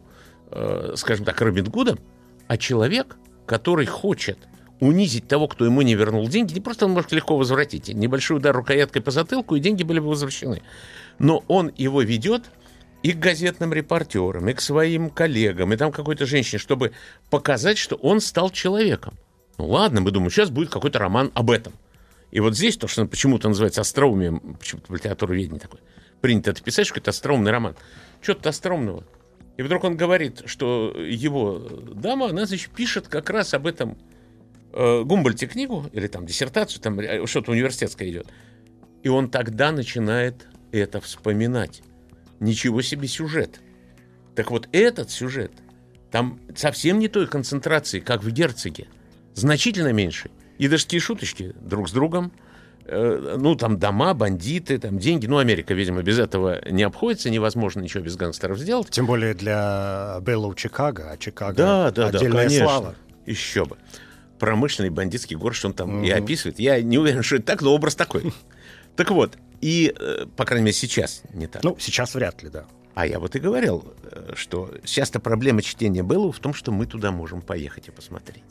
[0.52, 2.00] э, скажем так, Робин Гудом,
[2.48, 4.38] а человек, который хочет
[4.80, 7.88] унизить того, кто ему не вернул деньги, не просто он может легко возвратить.
[7.90, 10.62] Небольшой удар рукояткой по затылку, и деньги были бы возвращены.
[11.20, 12.44] Но он его ведет
[13.04, 16.94] и к газетным репортерам, и к своим коллегам, и там какой-то женщине, чтобы
[17.30, 19.16] показать, что он стал человеком.
[19.58, 21.74] Ну ладно, мы думаем, сейчас будет какой-то роман об этом.
[22.32, 25.82] И вот здесь то, что почему-то называется остроумием, почему-то в литературоведении такое,
[26.22, 27.76] принято это писать, что это остроумный роман.
[28.22, 29.04] Что-то остроумного.
[29.58, 33.98] И вдруг он говорит, что его дама, она, значит, пишет как раз об этом
[34.74, 38.28] э, Гумбольте книгу, или там диссертацию, там э, что-то университетское идет.
[39.04, 41.82] И он тогда начинает это вспоминать.
[42.40, 43.62] Ничего себе сюжет.
[44.36, 45.52] Так вот этот сюжет,
[46.12, 48.88] там совсем не той концентрации, как в «Герцоге».
[49.34, 50.30] Значительно меньше.
[50.58, 52.32] И даже такие шуточки друг с другом.
[52.90, 55.28] Э, ну, там дома, бандиты, там деньги.
[55.28, 57.30] Ну, Америка, видимо, без этого не обходится.
[57.30, 58.90] Невозможно ничего без гангстеров сделать.
[58.90, 62.66] Тем более для Беллоу Чикаго, а Чикаго Да, да, да, отдельная конечно.
[62.66, 62.96] слава.
[63.26, 63.78] Еще бы.
[64.40, 66.24] Промышленный бандитский город, что он там и Мгм.
[66.24, 66.60] описывает.
[66.60, 68.34] Я не уверен, что это так, но образ такой.
[68.96, 71.64] Так вот, и, э, по крайней мере, сейчас не так.
[71.64, 72.66] Ну, сейчас вряд ли, да.
[72.96, 76.88] А я вот и говорил, э, что часто проблема чтения Беллу в том, что мы
[76.88, 78.44] туда можем поехать и посмотреть.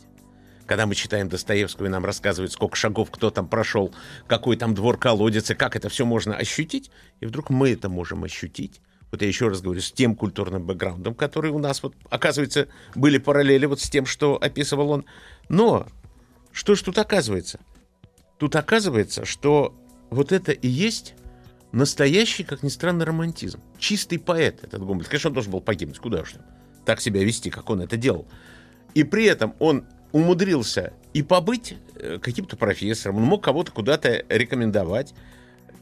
[0.67, 3.95] Когда мы читаем Достоевского, и нам рассказывают, сколько шагов кто там прошел,
[4.27, 8.25] какой там двор колодец, и как это все можно ощутить, и вдруг мы это можем
[8.25, 8.81] ощутить.
[9.13, 13.19] Вот я еще раз говорю, с тем культурным бэкграундом, который у нас, вот, оказывается, были
[13.19, 15.05] параллели вот с тем, что описывал он.
[15.49, 15.87] Но
[16.53, 17.61] что ж тут оказывается?
[18.39, 19.75] Тут оказывается, что
[20.11, 21.15] вот это и есть
[21.71, 23.61] настоящий, как ни странно, романтизм.
[23.79, 25.09] Чистый поэт этот Гумбольд.
[25.09, 25.99] Конечно, он должен был погибнуть.
[25.99, 26.43] Куда уж там.
[26.85, 28.27] Так себя вести, как он это делал.
[28.95, 35.15] И при этом он умудрился и побыть э, каким-то профессором, он мог кого-то куда-то рекомендовать,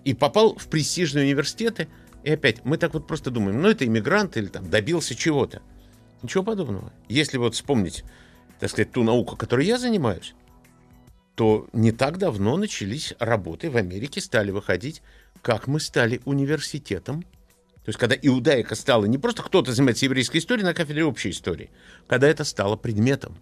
[0.05, 1.89] и попал в престижные университеты.
[2.25, 5.63] И опять, мы так вот просто думаем, ну это иммигрант или там добился чего-то.
[6.23, 6.93] Ничего подобного.
[7.09, 8.05] Если вот вспомнить,
[8.59, 10.35] так сказать, ту науку, которой я занимаюсь,
[11.37, 15.03] то не так давно начались работы в Америке, стали выходить,
[15.43, 17.23] как мы стали университетом.
[17.23, 21.71] То есть, когда иудаика стала не просто кто-то занимается еврейской историей на кафедре общей истории,
[22.07, 23.37] когда это стало предметом.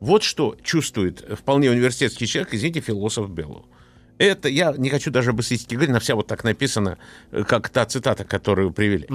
[0.00, 3.66] Вот что чувствует вполне университетский человек, извините, философ Беллу.
[4.18, 6.98] Это, я не хочу даже об эстетике говорить, на вся вот так написано,
[7.30, 9.08] э, как та цитата, которую привели.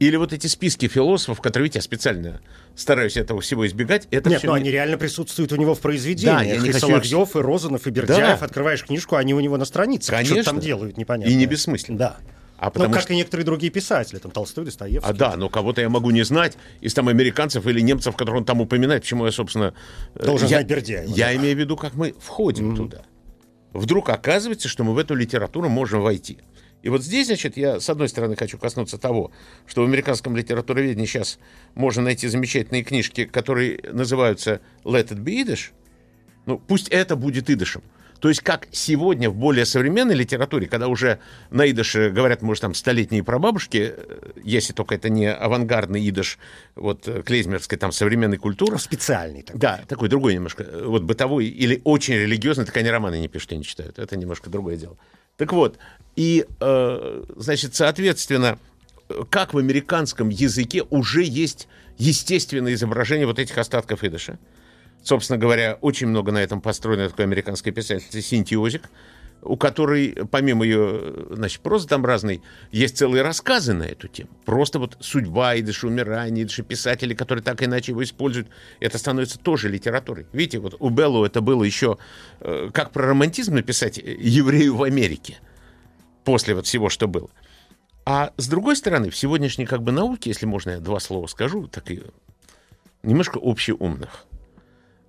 [0.00, 2.40] Или вот эти списки философов, которые, видите, я специально
[2.74, 4.08] стараюсь этого всего избегать.
[4.10, 6.38] Это Нет, всё ну не- они реально присутствуют у него в произведениях.
[6.38, 8.40] Да, я не и хочу Соловьев, и Розанов, и Бердяев.
[8.40, 8.44] Да.
[8.44, 10.16] Открываешь книжку, они у него на страницах.
[10.16, 10.42] Конечно.
[10.42, 11.30] Что там делают, непонятно.
[11.30, 11.98] И не бессмысленно.
[11.98, 12.16] Да.
[12.60, 15.08] А Ну, потому как что- и некоторые другие писатели, там Толстой, Достоевский.
[15.10, 18.44] А да, но кого-то я могу не знать из там американцев или немцев, которых он
[18.44, 19.72] там упоминает, почему я, собственно...
[20.14, 21.36] э, Должен я, знать Бердяева, Я да.
[21.36, 23.02] имею в виду, как мы входим туда.
[23.72, 26.36] Вдруг оказывается, что мы в эту литературу можем войти.
[26.82, 29.30] И вот здесь, значит, я, с одной стороны, хочу коснуться того,
[29.66, 31.38] что в американском литературоведении сейчас
[31.74, 35.70] можно найти замечательные книжки, которые называются «Let it be Yiddish»,
[36.46, 37.82] Ну, пусть это будет идышем.
[38.20, 41.18] То есть как сегодня в более современной литературе, когда уже
[41.50, 46.38] на идыше говорят, может, там столетние прабабушки, э, если только это не авангардный идыш
[46.74, 48.72] вот э, клейзмерской там современной культуры.
[48.72, 49.60] Ну, специальный такой.
[49.60, 53.52] Да, такой другой немножко, э, вот бытовой или очень религиозный, так они романы не пишут
[53.52, 53.98] и не читают.
[53.98, 54.98] Это немножко другое дело.
[55.38, 55.78] Так вот,
[56.16, 58.58] и, э, значит, соответственно,
[59.30, 64.38] как в американском языке уже есть естественное изображение вот этих остатков идыша.
[65.02, 68.90] Собственно говоря, очень много на этом построено такой американской писательницы Синти Озик,
[69.42, 74.30] у которой, помимо ее, значит, прозы там разной, есть целые рассказы на эту тему.
[74.44, 78.48] Просто вот судьба идыша, умирание идыша, писатели, которые так иначе его используют,
[78.80, 80.26] это становится тоже литературой.
[80.32, 81.98] Видите, вот у Беллу это было еще,
[82.40, 85.38] э, как про романтизм написать еврею в Америке,
[86.24, 87.30] после вот всего, что было.
[88.04, 91.66] А с другой стороны, в сегодняшней как бы науке, если можно я два слова скажу,
[91.66, 92.02] так и
[93.02, 94.26] немножко общеумных,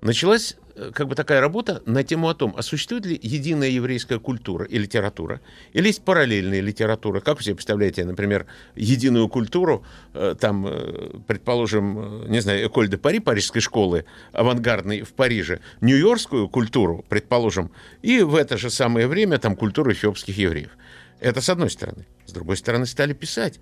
[0.01, 4.19] началась э, как бы такая работа на тему о том, а существует ли единая еврейская
[4.19, 5.41] культура и литература,
[5.73, 7.19] или есть параллельная литература.
[7.19, 12.97] Как вы себе представляете, например, единую культуру, э, там, э, предположим, не знаю, Эколь де
[12.97, 19.37] Пари, парижской школы, авангардной в Париже, нью-йоркскую культуру, предположим, и в это же самое время
[19.37, 20.71] там культуру эфиопских евреев.
[21.19, 22.05] Это с одной стороны.
[22.25, 23.59] С другой стороны, стали писать.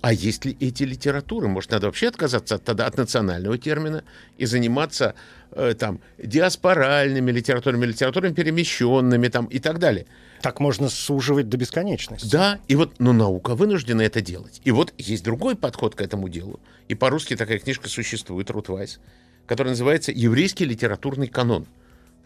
[0.00, 1.48] А есть ли эти литературы?
[1.48, 4.04] Может, надо вообще отказаться от, тогда от национального термина
[4.36, 5.14] и заниматься
[5.50, 10.06] э, там диаспоральными литературами, литературами перемещенными там и так далее.
[10.40, 12.30] Так можно суживать до бесконечности.
[12.30, 14.60] Да, и вот, но наука вынуждена это делать.
[14.64, 16.60] И вот есть другой подход к этому делу.
[16.86, 19.00] И по-русски такая книжка существует, Рут Вайс,
[19.46, 21.66] которая называется «Еврейский литературный канон».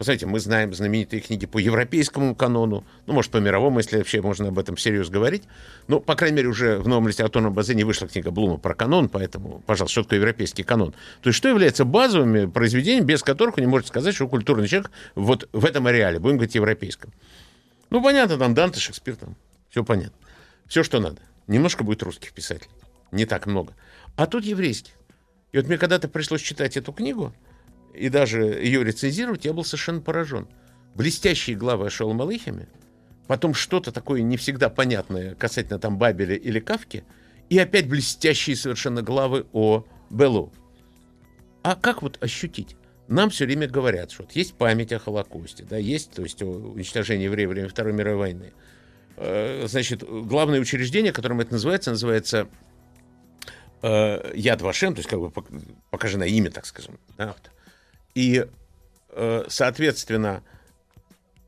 [0.03, 4.49] Посмотрите, мы знаем знаменитые книги по европейскому канону, ну, может, по мировому, если вообще можно
[4.49, 5.43] об этом всерьез говорить.
[5.87, 9.63] Но, по крайней мере, уже в новом литературном базене вышла книга Блума про канон, поэтому,
[9.65, 10.93] пожалуйста, что такое европейский канон?
[11.21, 14.91] То есть, что является базовыми произведениями, без которых вы не можете сказать, что культурный человек
[15.15, 17.13] вот в этом ареале, будем говорить, европейском.
[17.89, 19.37] Ну, понятно, там Данте, Шекспир, там,
[19.69, 20.17] все понятно.
[20.67, 21.21] Все, что надо.
[21.47, 22.71] Немножко будет русских писателей.
[23.13, 23.73] Не так много.
[24.17, 24.95] А тут еврейских.
[25.53, 27.33] И вот мне когда-то пришлось читать эту книгу,
[27.93, 30.47] и даже ее рецензировать, я был совершенно поражен.
[30.95, 32.67] Блестящие главы о Шолом Алыхиме,
[33.27, 37.03] потом что-то такое не всегда понятное касательно там Бабеля или Кавки,
[37.49, 40.53] и опять блестящие совершенно главы о Беллу.
[41.63, 42.75] А как вот ощутить?
[43.07, 46.45] Нам все время говорят, что вот есть память о Холокосте, да, есть, то есть о
[46.45, 48.53] уничтожении евреев во время Второй мировой войны.
[49.17, 52.47] Э, значит, главное учреждение, которым это называется, называется
[53.81, 55.31] э, Яд Вашем, то есть как бы
[55.89, 56.99] покажи на имя, так скажем.
[57.17, 57.51] Да, вот.
[58.15, 58.45] И,
[59.09, 60.43] э, соответственно,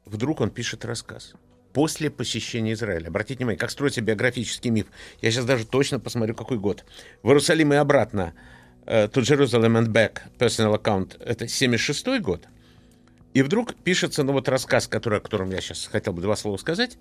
[0.05, 1.33] вдруг он пишет рассказ
[1.73, 3.09] после посещения Израиля.
[3.09, 4.87] Обратите внимание, как строится биографический миф.
[5.21, 6.85] Я сейчас даже точно посмотрю, какой год.
[7.21, 8.33] В Иерусалим и обратно.
[8.85, 11.19] To Jerusalem and back, personal account.
[11.19, 12.47] Это 76 год.
[13.33, 16.55] И вдруг пишется, ну вот рассказ, который, о котором я сейчас хотел бы два слова
[16.55, 16.97] сказать.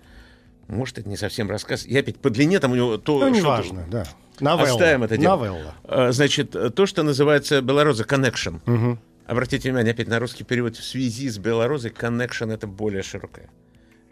[0.67, 1.85] Может, это не совсем рассказ.
[1.85, 4.05] Я опять по длине там у него то, ну, что неважно, да.
[4.41, 4.69] Новелла.
[4.69, 5.37] Оставим это дело.
[5.37, 5.75] Новелла.
[5.83, 8.59] Uh, значит, то, что называется Белороза Connection.
[8.65, 8.99] Угу.
[9.25, 13.49] Обратите внимание, опять на русский перевод в связи с Белорозой connection это более широкое.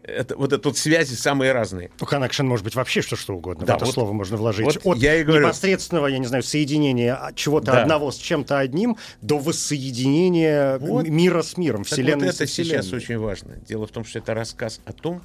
[0.01, 1.89] Это, вот это тут связи самые разные.
[2.01, 3.65] Ну, connection может быть вообще что, что угодно.
[3.65, 4.65] Да, в это вот- слово можно вложить.
[4.65, 5.45] вот От я и говорю.
[5.45, 7.81] непосредственного, я не знаю, соединения чего-то Да.
[7.83, 11.07] одного с чем-то одним до воссоединения Вот.
[11.07, 12.81] мира с миром, Так вселенной вот это со вселенной.
[12.83, 13.55] сейчас очень важно.
[13.67, 15.21] Дело в том, что это рассказ о том,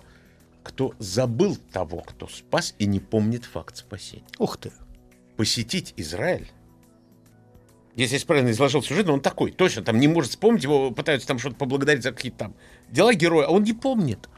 [0.63, 4.23] кто забыл того, кто спас и не помнит факт спасения.
[4.39, 4.71] Ух ты.
[5.37, 6.47] Посетить Израиль
[7.99, 11.27] если я правильно изложил сюжет, но он такой, точно, там не может вспомнить, его пытаются
[11.27, 12.55] там что-то поблагодарить за какие-то там
[12.89, 14.29] дела героя, а он не помнит.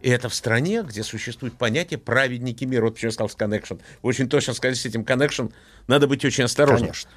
[0.00, 2.84] И это в стране, где существует понятие праведники мира.
[2.84, 3.80] Вот почему я сказал с connection.
[4.02, 5.52] Вы очень точно сказали, с этим connection
[5.86, 6.88] надо быть очень осторожным.
[6.88, 7.10] Конечно.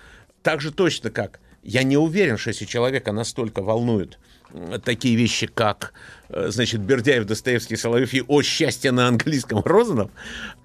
[0.44, 1.40] Так же точно как.
[1.64, 4.20] Я не уверен, что если человека настолько волнуют
[4.52, 5.94] м, такие вещи, как,
[6.30, 10.12] э, значит, Бердяев, Достоевский, Соловьев и «О счастье» на английском Розанов,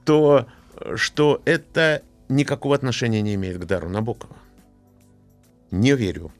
[0.04, 4.36] то э, что это никакого отношения не имеет к дару Набокова.
[5.70, 6.32] Не верю.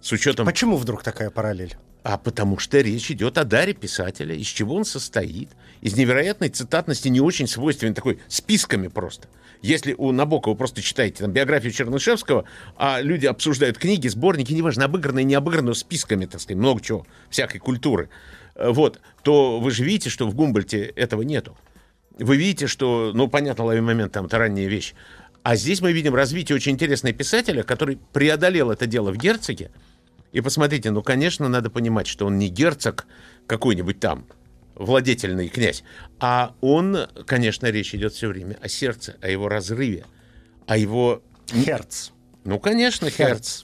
[0.00, 0.46] С учетом...
[0.46, 1.76] Почему вдруг такая параллель?
[2.02, 7.08] А потому что речь идет о даре писателя, из чего он состоит, из невероятной цитатности,
[7.08, 9.28] не очень свойственной, такой списками просто.
[9.60, 12.44] Если у Набокова просто читаете там, биографию Чернышевского,
[12.76, 17.06] а люди обсуждают книги, сборники, неважно, обыгранные, не обыгранные, но списками, так сказать, много чего,
[17.28, 18.08] всякой культуры,
[18.54, 21.56] э, вот, то вы же видите, что в Гумбольте этого нету.
[22.18, 24.94] Вы видите, что, ну, понятно, лови момент, там, это ранняя вещь.
[25.48, 29.70] А здесь мы видим развитие очень интересного писателя, который преодолел это дело в герцоге,
[30.30, 33.06] и посмотрите, ну, конечно, надо понимать, что он не герцог
[33.46, 34.26] какой-нибудь там,
[34.74, 35.84] владетельный князь,
[36.20, 40.04] а он, конечно, речь идет все время о сердце, о его разрыве,
[40.66, 41.22] о его...
[41.50, 42.10] Херц.
[42.44, 43.62] Ну, конечно, Херц.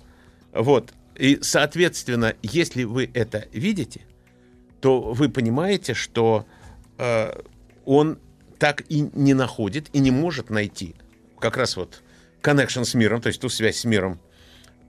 [0.54, 0.94] Вот.
[1.16, 4.06] И, соответственно, если вы это видите,
[4.80, 6.46] то вы понимаете, что
[6.96, 7.42] э,
[7.84, 8.18] он
[8.58, 10.94] так и не находит и не может найти
[11.44, 12.02] как раз вот
[12.40, 14.18] connection с миром, то есть ту связь с миром,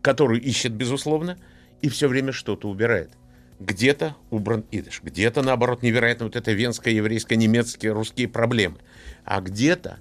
[0.01, 1.37] которую ищет, безусловно,
[1.81, 3.11] и все время что-то убирает.
[3.59, 8.77] Где-то убран идыш, где-то, наоборот, невероятно вот это венское, еврейское, немецкие, русские проблемы.
[9.25, 9.99] А где-то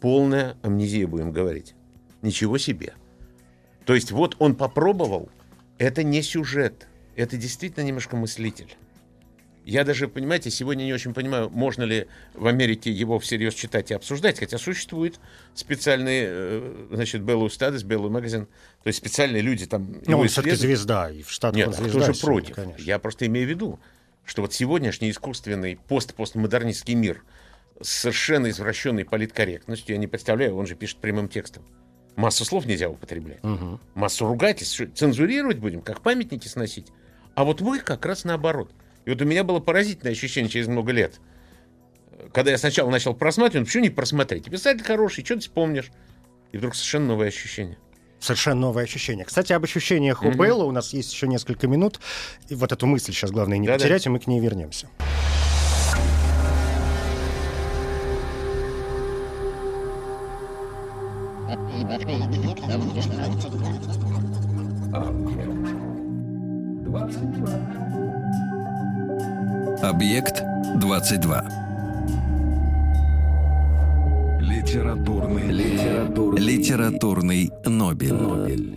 [0.00, 1.76] полная амнезия, будем говорить.
[2.20, 2.94] Ничего себе.
[3.84, 5.30] То есть вот он попробовал,
[5.78, 8.74] это не сюжет, это действительно немножко мыслитель.
[9.70, 13.94] Я даже, понимаете, сегодня не очень понимаю, можно ли в Америке его всерьез читать и
[13.94, 15.20] обсуждать, хотя существуют
[15.54, 18.46] специальные, э, значит, Беллу Стадис, Беллу Магазин,
[18.82, 20.00] то есть специальные люди там...
[20.06, 22.00] Ну, он все-таки звезда, и в Штатах Нет, он а звезда.
[22.00, 22.56] кто же сегодня, против?
[22.56, 22.82] конечно.
[22.82, 23.78] Я просто имею в виду,
[24.24, 27.22] что вот сегодняшний искусственный пост-постмодернистский мир
[27.80, 31.62] с совершенно извращенной политкорректностью, я не представляю, он же пишет прямым текстом.
[32.16, 33.42] Массу слов нельзя употреблять.
[33.44, 33.78] Мгм.
[33.94, 34.82] Массу ругательств.
[34.96, 36.88] Цензурировать будем, как памятники сносить.
[37.36, 38.72] А вот вы как раз наоборот.
[39.04, 41.20] И вот у меня было поразительное ощущение через много лет.
[42.32, 44.44] Когда я сначала начал просматривать, ну, почему не просмотреть?
[44.44, 45.90] Писатель хороший, что ты вспомнишь?
[46.52, 47.78] И вдруг совершенно новое ощущение.
[48.18, 49.24] Совершенно новое ощущение.
[49.24, 50.38] Кстати, об ощущениях у Мгм.
[50.38, 52.00] Белла у нас есть еще несколько минут.
[52.50, 53.78] И вот эту мысль сейчас главное не Да-да.
[53.78, 54.88] потерять, и мы к ней вернемся.
[69.82, 70.42] Объект
[70.74, 71.69] 22.
[74.50, 78.76] Литературный, литературный, Литературный Нобель.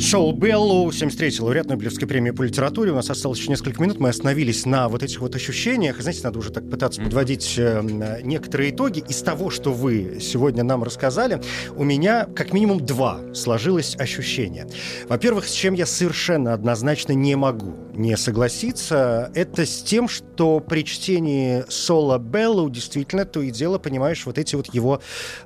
[0.00, 2.90] Шоу Беллу, 73-й лауреат Нобелевской премии по литературе.
[2.90, 4.00] У нас осталось еще несколько минут.
[4.00, 6.00] Мы остановились на вот этих вот ощущениях.
[6.00, 9.04] И, знаете, надо уже так пытаться подводить э, некоторые итоги.
[9.08, 11.40] Из того, что вы сегодня нам рассказали,
[11.76, 14.66] у меня как минимум два сложилось ощущения.
[15.08, 20.84] Во-первых, с чем я совершенно однозначно не могу не согласиться, это с тем, что при
[20.84, 25.00] чтении Соло Беллу действительно то и дело понимаешь вот эти вот его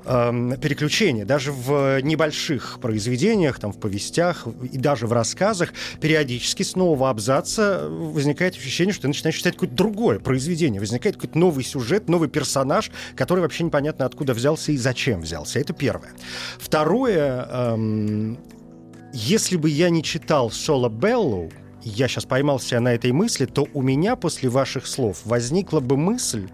[0.05, 1.25] эм, переключения.
[1.25, 7.89] Даже в небольших произведениях, там, в повестях и даже в рассказах периодически с нового абзаца
[7.89, 10.81] возникает ощущение, что ты начинаешь читать какое-то другое произведение.
[10.81, 15.59] Возникает какой-то новый сюжет, новый персонаж, который вообще непонятно откуда взялся и зачем взялся.
[15.59, 16.13] Это первое.
[16.59, 18.39] Второе, эм,
[19.13, 21.51] если бы я не читал Соло Беллу,
[21.83, 25.97] я сейчас поймал себя на этой мысли, то у меня после ваших слов возникла бы
[25.97, 26.49] мысль,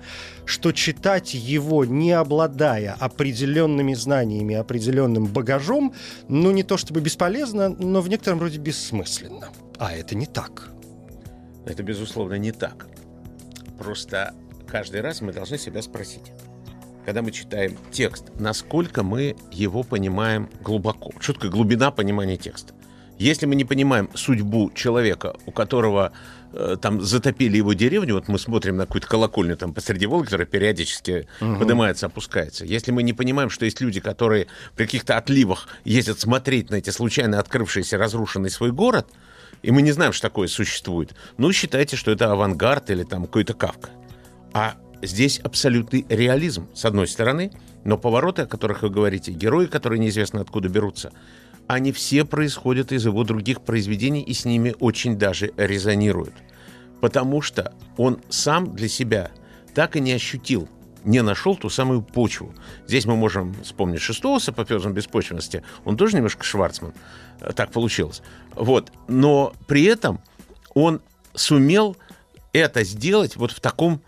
[0.44, 5.94] что читать его, не обладая определенными знаниями, определенным багажом,
[6.28, 9.48] ну не то чтобы бесполезно, но в некотором роде бессмысленно.
[9.78, 10.70] А это не так.
[11.66, 12.86] Это, безусловно, не так.
[13.78, 14.34] Просто
[14.66, 16.32] каждый раз мы должны себя спросить,
[17.04, 21.12] когда мы читаем текст, насколько мы его понимаем глубоко.
[21.20, 22.74] Что такое глубина понимания текста?
[23.24, 26.12] Если мы не понимаем судьбу человека, у которого
[26.52, 30.46] э, там затопили его деревню, вот мы смотрим на какую-то колокольню там посреди Волги, которая
[30.46, 31.26] периодически
[31.58, 32.66] поднимается, опускается.
[32.66, 36.90] Если мы не понимаем, что есть люди, которые при каких-то отливах ездят смотреть на эти
[36.90, 39.06] случайно открывшиеся разрушенный свой город,
[39.62, 43.54] и мы не знаем, что такое существует, ну, считайте, что это авангард или там какой-то
[43.54, 43.88] кавка.
[44.52, 47.52] А здесь абсолютный реализм, с одной стороны,
[47.84, 51.10] но повороты, о которых вы говорите, герои, которые неизвестно откуда берутся,
[51.66, 56.34] они все происходят из его других произведений и с ними очень даже резонируют.
[57.00, 59.30] Потому что он сам для себя
[59.74, 60.68] так и не ощутил,
[61.04, 62.54] не нашел ту самую почву.
[62.86, 65.62] Здесь мы можем вспомнить шестого с апофеозом беспочвенности.
[65.84, 66.92] Он тоже немножко Шварцман.
[67.54, 68.22] Так получилось.
[68.54, 68.90] Вот.
[69.08, 70.20] Но при этом
[70.74, 71.00] он
[71.34, 71.96] сумел
[72.52, 74.00] это сделать вот в таком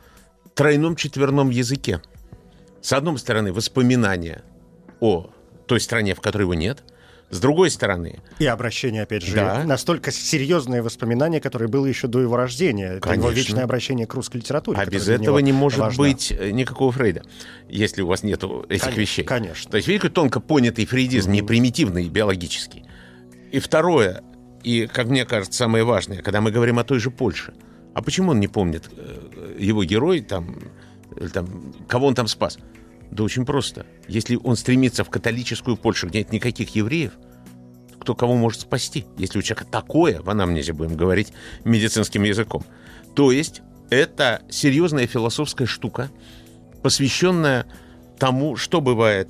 [0.54, 2.00] тройном четверном языке.
[2.80, 4.42] С одной стороны, воспоминания
[5.00, 5.30] о
[5.66, 6.82] той стране, в которой его нет.
[7.28, 9.64] С другой стороны, И обращение, опять же, Да.
[9.64, 12.84] настолько серьезные воспоминания, которые было еще до его рождения.
[12.98, 13.30] Это его Конечно.
[13.30, 14.78] вечное обращение к русской литературе.
[14.78, 16.04] а без этого не может важно.
[16.04, 17.22] быть э, никакого Фрейда,
[17.68, 19.24] если у вас нет этих Конечно, вещей.
[19.24, 19.70] конечно.
[19.70, 22.84] То есть, видите, тонко понятый фрейдизм, не примитивный, биологический.
[23.50, 24.22] И второе,
[24.62, 27.54] и, как мне кажется, самое важное, когда мы говорим о той же Польше,
[27.94, 30.58] а почему он не помнит э, его герой, там,
[31.18, 32.58] или там, кого он там спас?
[33.10, 33.86] Да очень просто.
[34.08, 37.12] Если он стремится в католическую Польшу, где нет никаких евреев,
[38.00, 41.32] кто кого может спасти, если у человека такое, в анамнезе будем говорить
[41.64, 42.64] медицинским языком.
[43.14, 46.10] То есть это серьезная философская штука,
[46.82, 47.66] посвященная
[48.18, 49.28] тому, что бывает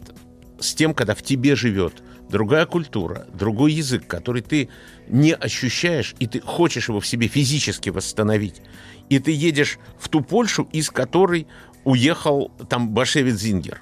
[0.61, 4.69] с тем, когда в тебе живет другая культура, другой язык, который ты
[5.09, 8.63] не ощущаешь, и ты хочешь его в себе физически восстановить.
[9.09, 11.47] И ты едешь в ту Польшу, из которой
[11.87, 13.81] уехал там Башевец Зингер.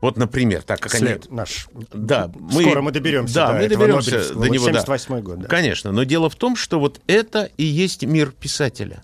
[0.00, 1.36] Вот, например, так как След они...
[1.36, 1.68] наш.
[1.92, 4.82] Да, мы, Скоро мы доберемся да, до мы доберемся до него, да.
[4.82, 5.48] 78 год, да.
[5.48, 9.02] Конечно, но дело в том, что вот это и есть мир писателя.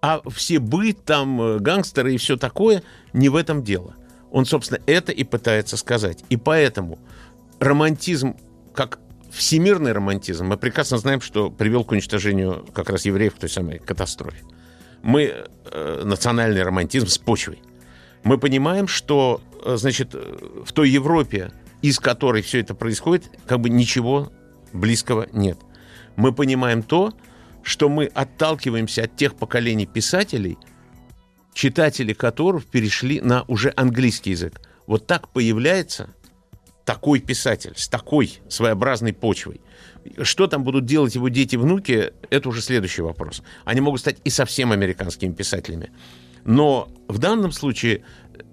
[0.00, 3.96] А все быт, там, э, гангстеры и все такое, не в этом дело.
[4.30, 6.22] Он, собственно, это и пытается сказать.
[6.28, 7.00] И поэтому
[7.58, 8.36] романтизм,
[8.74, 9.00] как
[9.32, 13.78] всемирный романтизм, мы прекрасно знаем, что привел к уничтожению как раз евреев в той самой
[13.78, 14.44] катастрофе.
[15.02, 17.60] Мы э, национальный романтизм с почвой.
[18.24, 23.60] Мы понимаем, что, э, значит, э, в той Европе, из которой все это происходит, как
[23.60, 24.32] бы ничего
[24.72, 25.58] близкого нет.
[26.16, 27.14] Мы понимаем то,
[27.62, 30.58] что мы отталкиваемся от тех поколений писателей,
[31.54, 34.60] читатели которых перешли на уже английский язык.
[34.86, 36.10] Вот так появляется
[36.88, 39.60] такой писатель с такой своеобразной почвой.
[40.22, 43.42] Что там будут делать его дети, внуки, это уже следующий вопрос.
[43.66, 45.92] Они могут стать и совсем американскими писателями.
[46.46, 48.04] Но в данном случае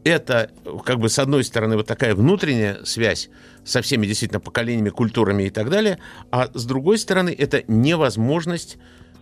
[0.03, 0.51] это,
[0.83, 3.29] как бы, с одной стороны, вот такая внутренняя связь
[3.63, 8.75] со всеми действительно поколениями, культурами и так далее, а с другой стороны, это невозможность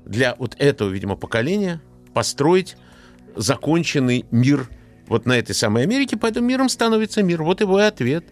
[0.05, 1.83] для вот этого, видимо, поколения
[2.15, 2.77] построить
[3.35, 4.69] законченный мир
[5.05, 7.43] вот на этой самой Америке, поэтому миром становится мир.
[7.43, 8.25] Вот его и ответ.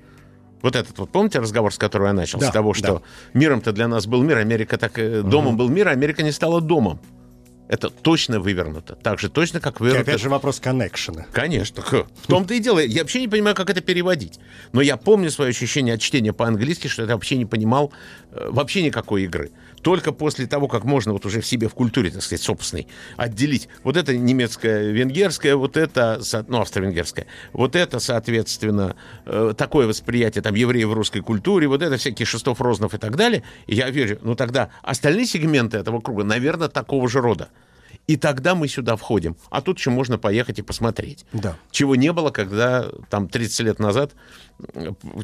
[0.61, 2.39] Вот этот вот, помните разговор, с которого я начал?
[2.39, 3.01] Да, с того, что
[3.33, 4.97] миром-то для нас был мир, Америка так...
[4.99, 6.99] э, Домом был мир, Америка не стала домом.
[7.67, 8.95] Это точно вывернуто.
[8.95, 10.11] Так же точно, как И вывернуто...
[10.11, 11.25] опять же вопрос коннекшена.
[11.31, 11.81] Конечно.
[11.81, 12.79] В том-то и дело.
[12.79, 14.39] Я вообще не понимаю, как это переводить.
[14.73, 17.93] Но я помню свое ощущение от чтения по-английски, что я вообще не понимал
[18.31, 19.51] э, вообще никакой игры.
[19.81, 23.67] Только после того, как можно вот уже в себе в культуре, так сказать, собственной, отделить
[23.83, 30.55] вот это немецкое, венгерское, вот это, ну, австро-венгерское, вот это, соответственно, э, такое восприятие там
[30.55, 33.43] евреев в русской культуре, вот это всякие Шестов, Рознов и так далее.
[33.67, 37.49] И я верю, ну тогда остальные сегменты этого круга, наверное, такого же рода.
[38.07, 39.37] И тогда мы сюда входим.
[39.49, 41.25] А тут еще можно поехать и посмотреть.
[41.33, 41.55] Да.
[41.69, 44.13] Чего не было, когда там 30 лет назад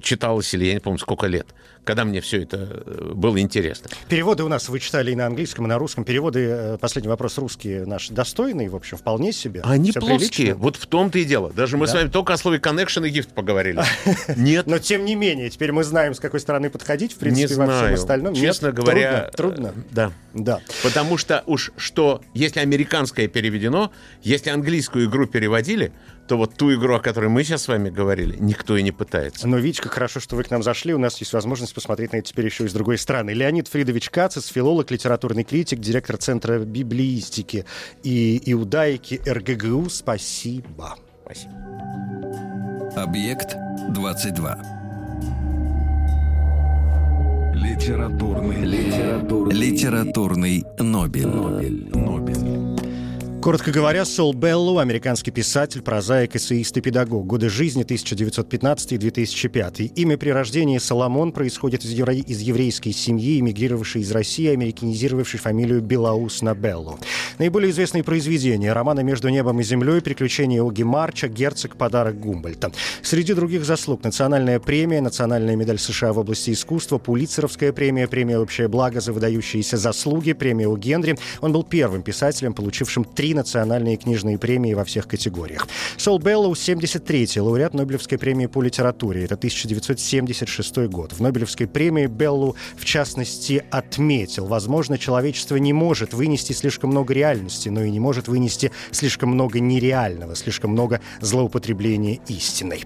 [0.02, 1.48] читалось, или я не помню, сколько лет,
[1.84, 3.90] когда мне все это э, было интересно.
[4.10, 6.04] Переводы у нас вы читали и на английском, и на русском.
[6.04, 9.62] Переводы, э, последний вопрос, русские наши достойные, в общем, вполне себе.
[9.64, 10.30] Они Всё плоские.
[10.30, 10.56] прилично.
[10.56, 11.52] Вот в том-то и дело.
[11.54, 13.82] Даже мы с вами только о слове connection и gift поговорили.
[14.36, 17.56] Нет, Но тем не менее, теперь мы знаем, с какой стороны подходить, в не принципе,
[17.56, 18.34] во всем остальном.
[18.34, 18.44] Нет?
[18.44, 19.68] Честно говоря, Трудно.
[19.68, 19.86] э, трудно?
[19.92, 20.12] Да.
[20.34, 20.62] Да.
[20.84, 25.92] Потому что уж что, если американское переведено, если английскую игру переводили,
[26.28, 29.48] то вот ту игру, о которой мы сейчас с вами говорили, никто и не пытается.
[29.48, 30.94] Но как хорошо, что вы к нам зашли.
[30.94, 33.32] У нас есть возможность посмотреть на это теперь еще и с другой стороны.
[33.32, 37.66] Леонид Фридович Кацис, филолог, литературный критик, директор Центра библиистики
[38.04, 39.90] и иудаики РГГУ.
[39.90, 40.96] Спасибо.
[41.24, 41.54] Спасибо.
[42.96, 43.56] Объект
[43.90, 44.78] 22.
[47.54, 51.28] Литературный, литературный, Литературный Нобель.
[51.28, 51.92] Нобель.
[53.42, 57.26] Коротко говоря, Сол Беллоу, американский писатель, прозаик, эссеист и педагог.
[57.28, 59.92] Годы жизни 1915-2005.
[59.96, 65.82] Имя при рождении Соломон происходит из, евре- из еврейской семьи, эмигрировавшей из России, американизировавшей фамилию
[65.82, 67.00] Белоус на Беллоу.
[67.38, 71.78] Наиболее известные произведения– романы «Между небом и землей», «Приключения Оги Марча», «Герцог.
[71.78, 72.74] Подарок Гумбольдта».
[73.04, 78.68] Среди других заслуг– национальная премия, национальная медаль США в области искусства, Пулитцеровская премия, премия «Общее
[78.68, 80.76] благо» за выдающиеся заслуги, премия О.
[80.76, 81.18] Генри.
[81.40, 85.68] Он был первым писателем, получившим три национальные книжные премии во всех категориях.
[85.98, 89.26] Сол Беллоу, 73-й, лауреат Нобелевской премии по литературе.
[89.26, 91.14] Это 1976 год.
[91.14, 97.70] В Нобелевской премии Беллоу, в частности, отметил, возможно, человечество не может вынести слишком много реальности,
[97.70, 102.86] но и не может вынести слишком много нереального, слишком много злоупотребления истиной.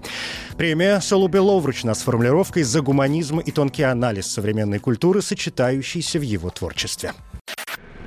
[0.56, 6.22] Премия Солу Беллоу вручена с формулировкой «За гуманизм и тонкий анализ современной культуры, сочетающийся в
[6.22, 7.12] его творчестве».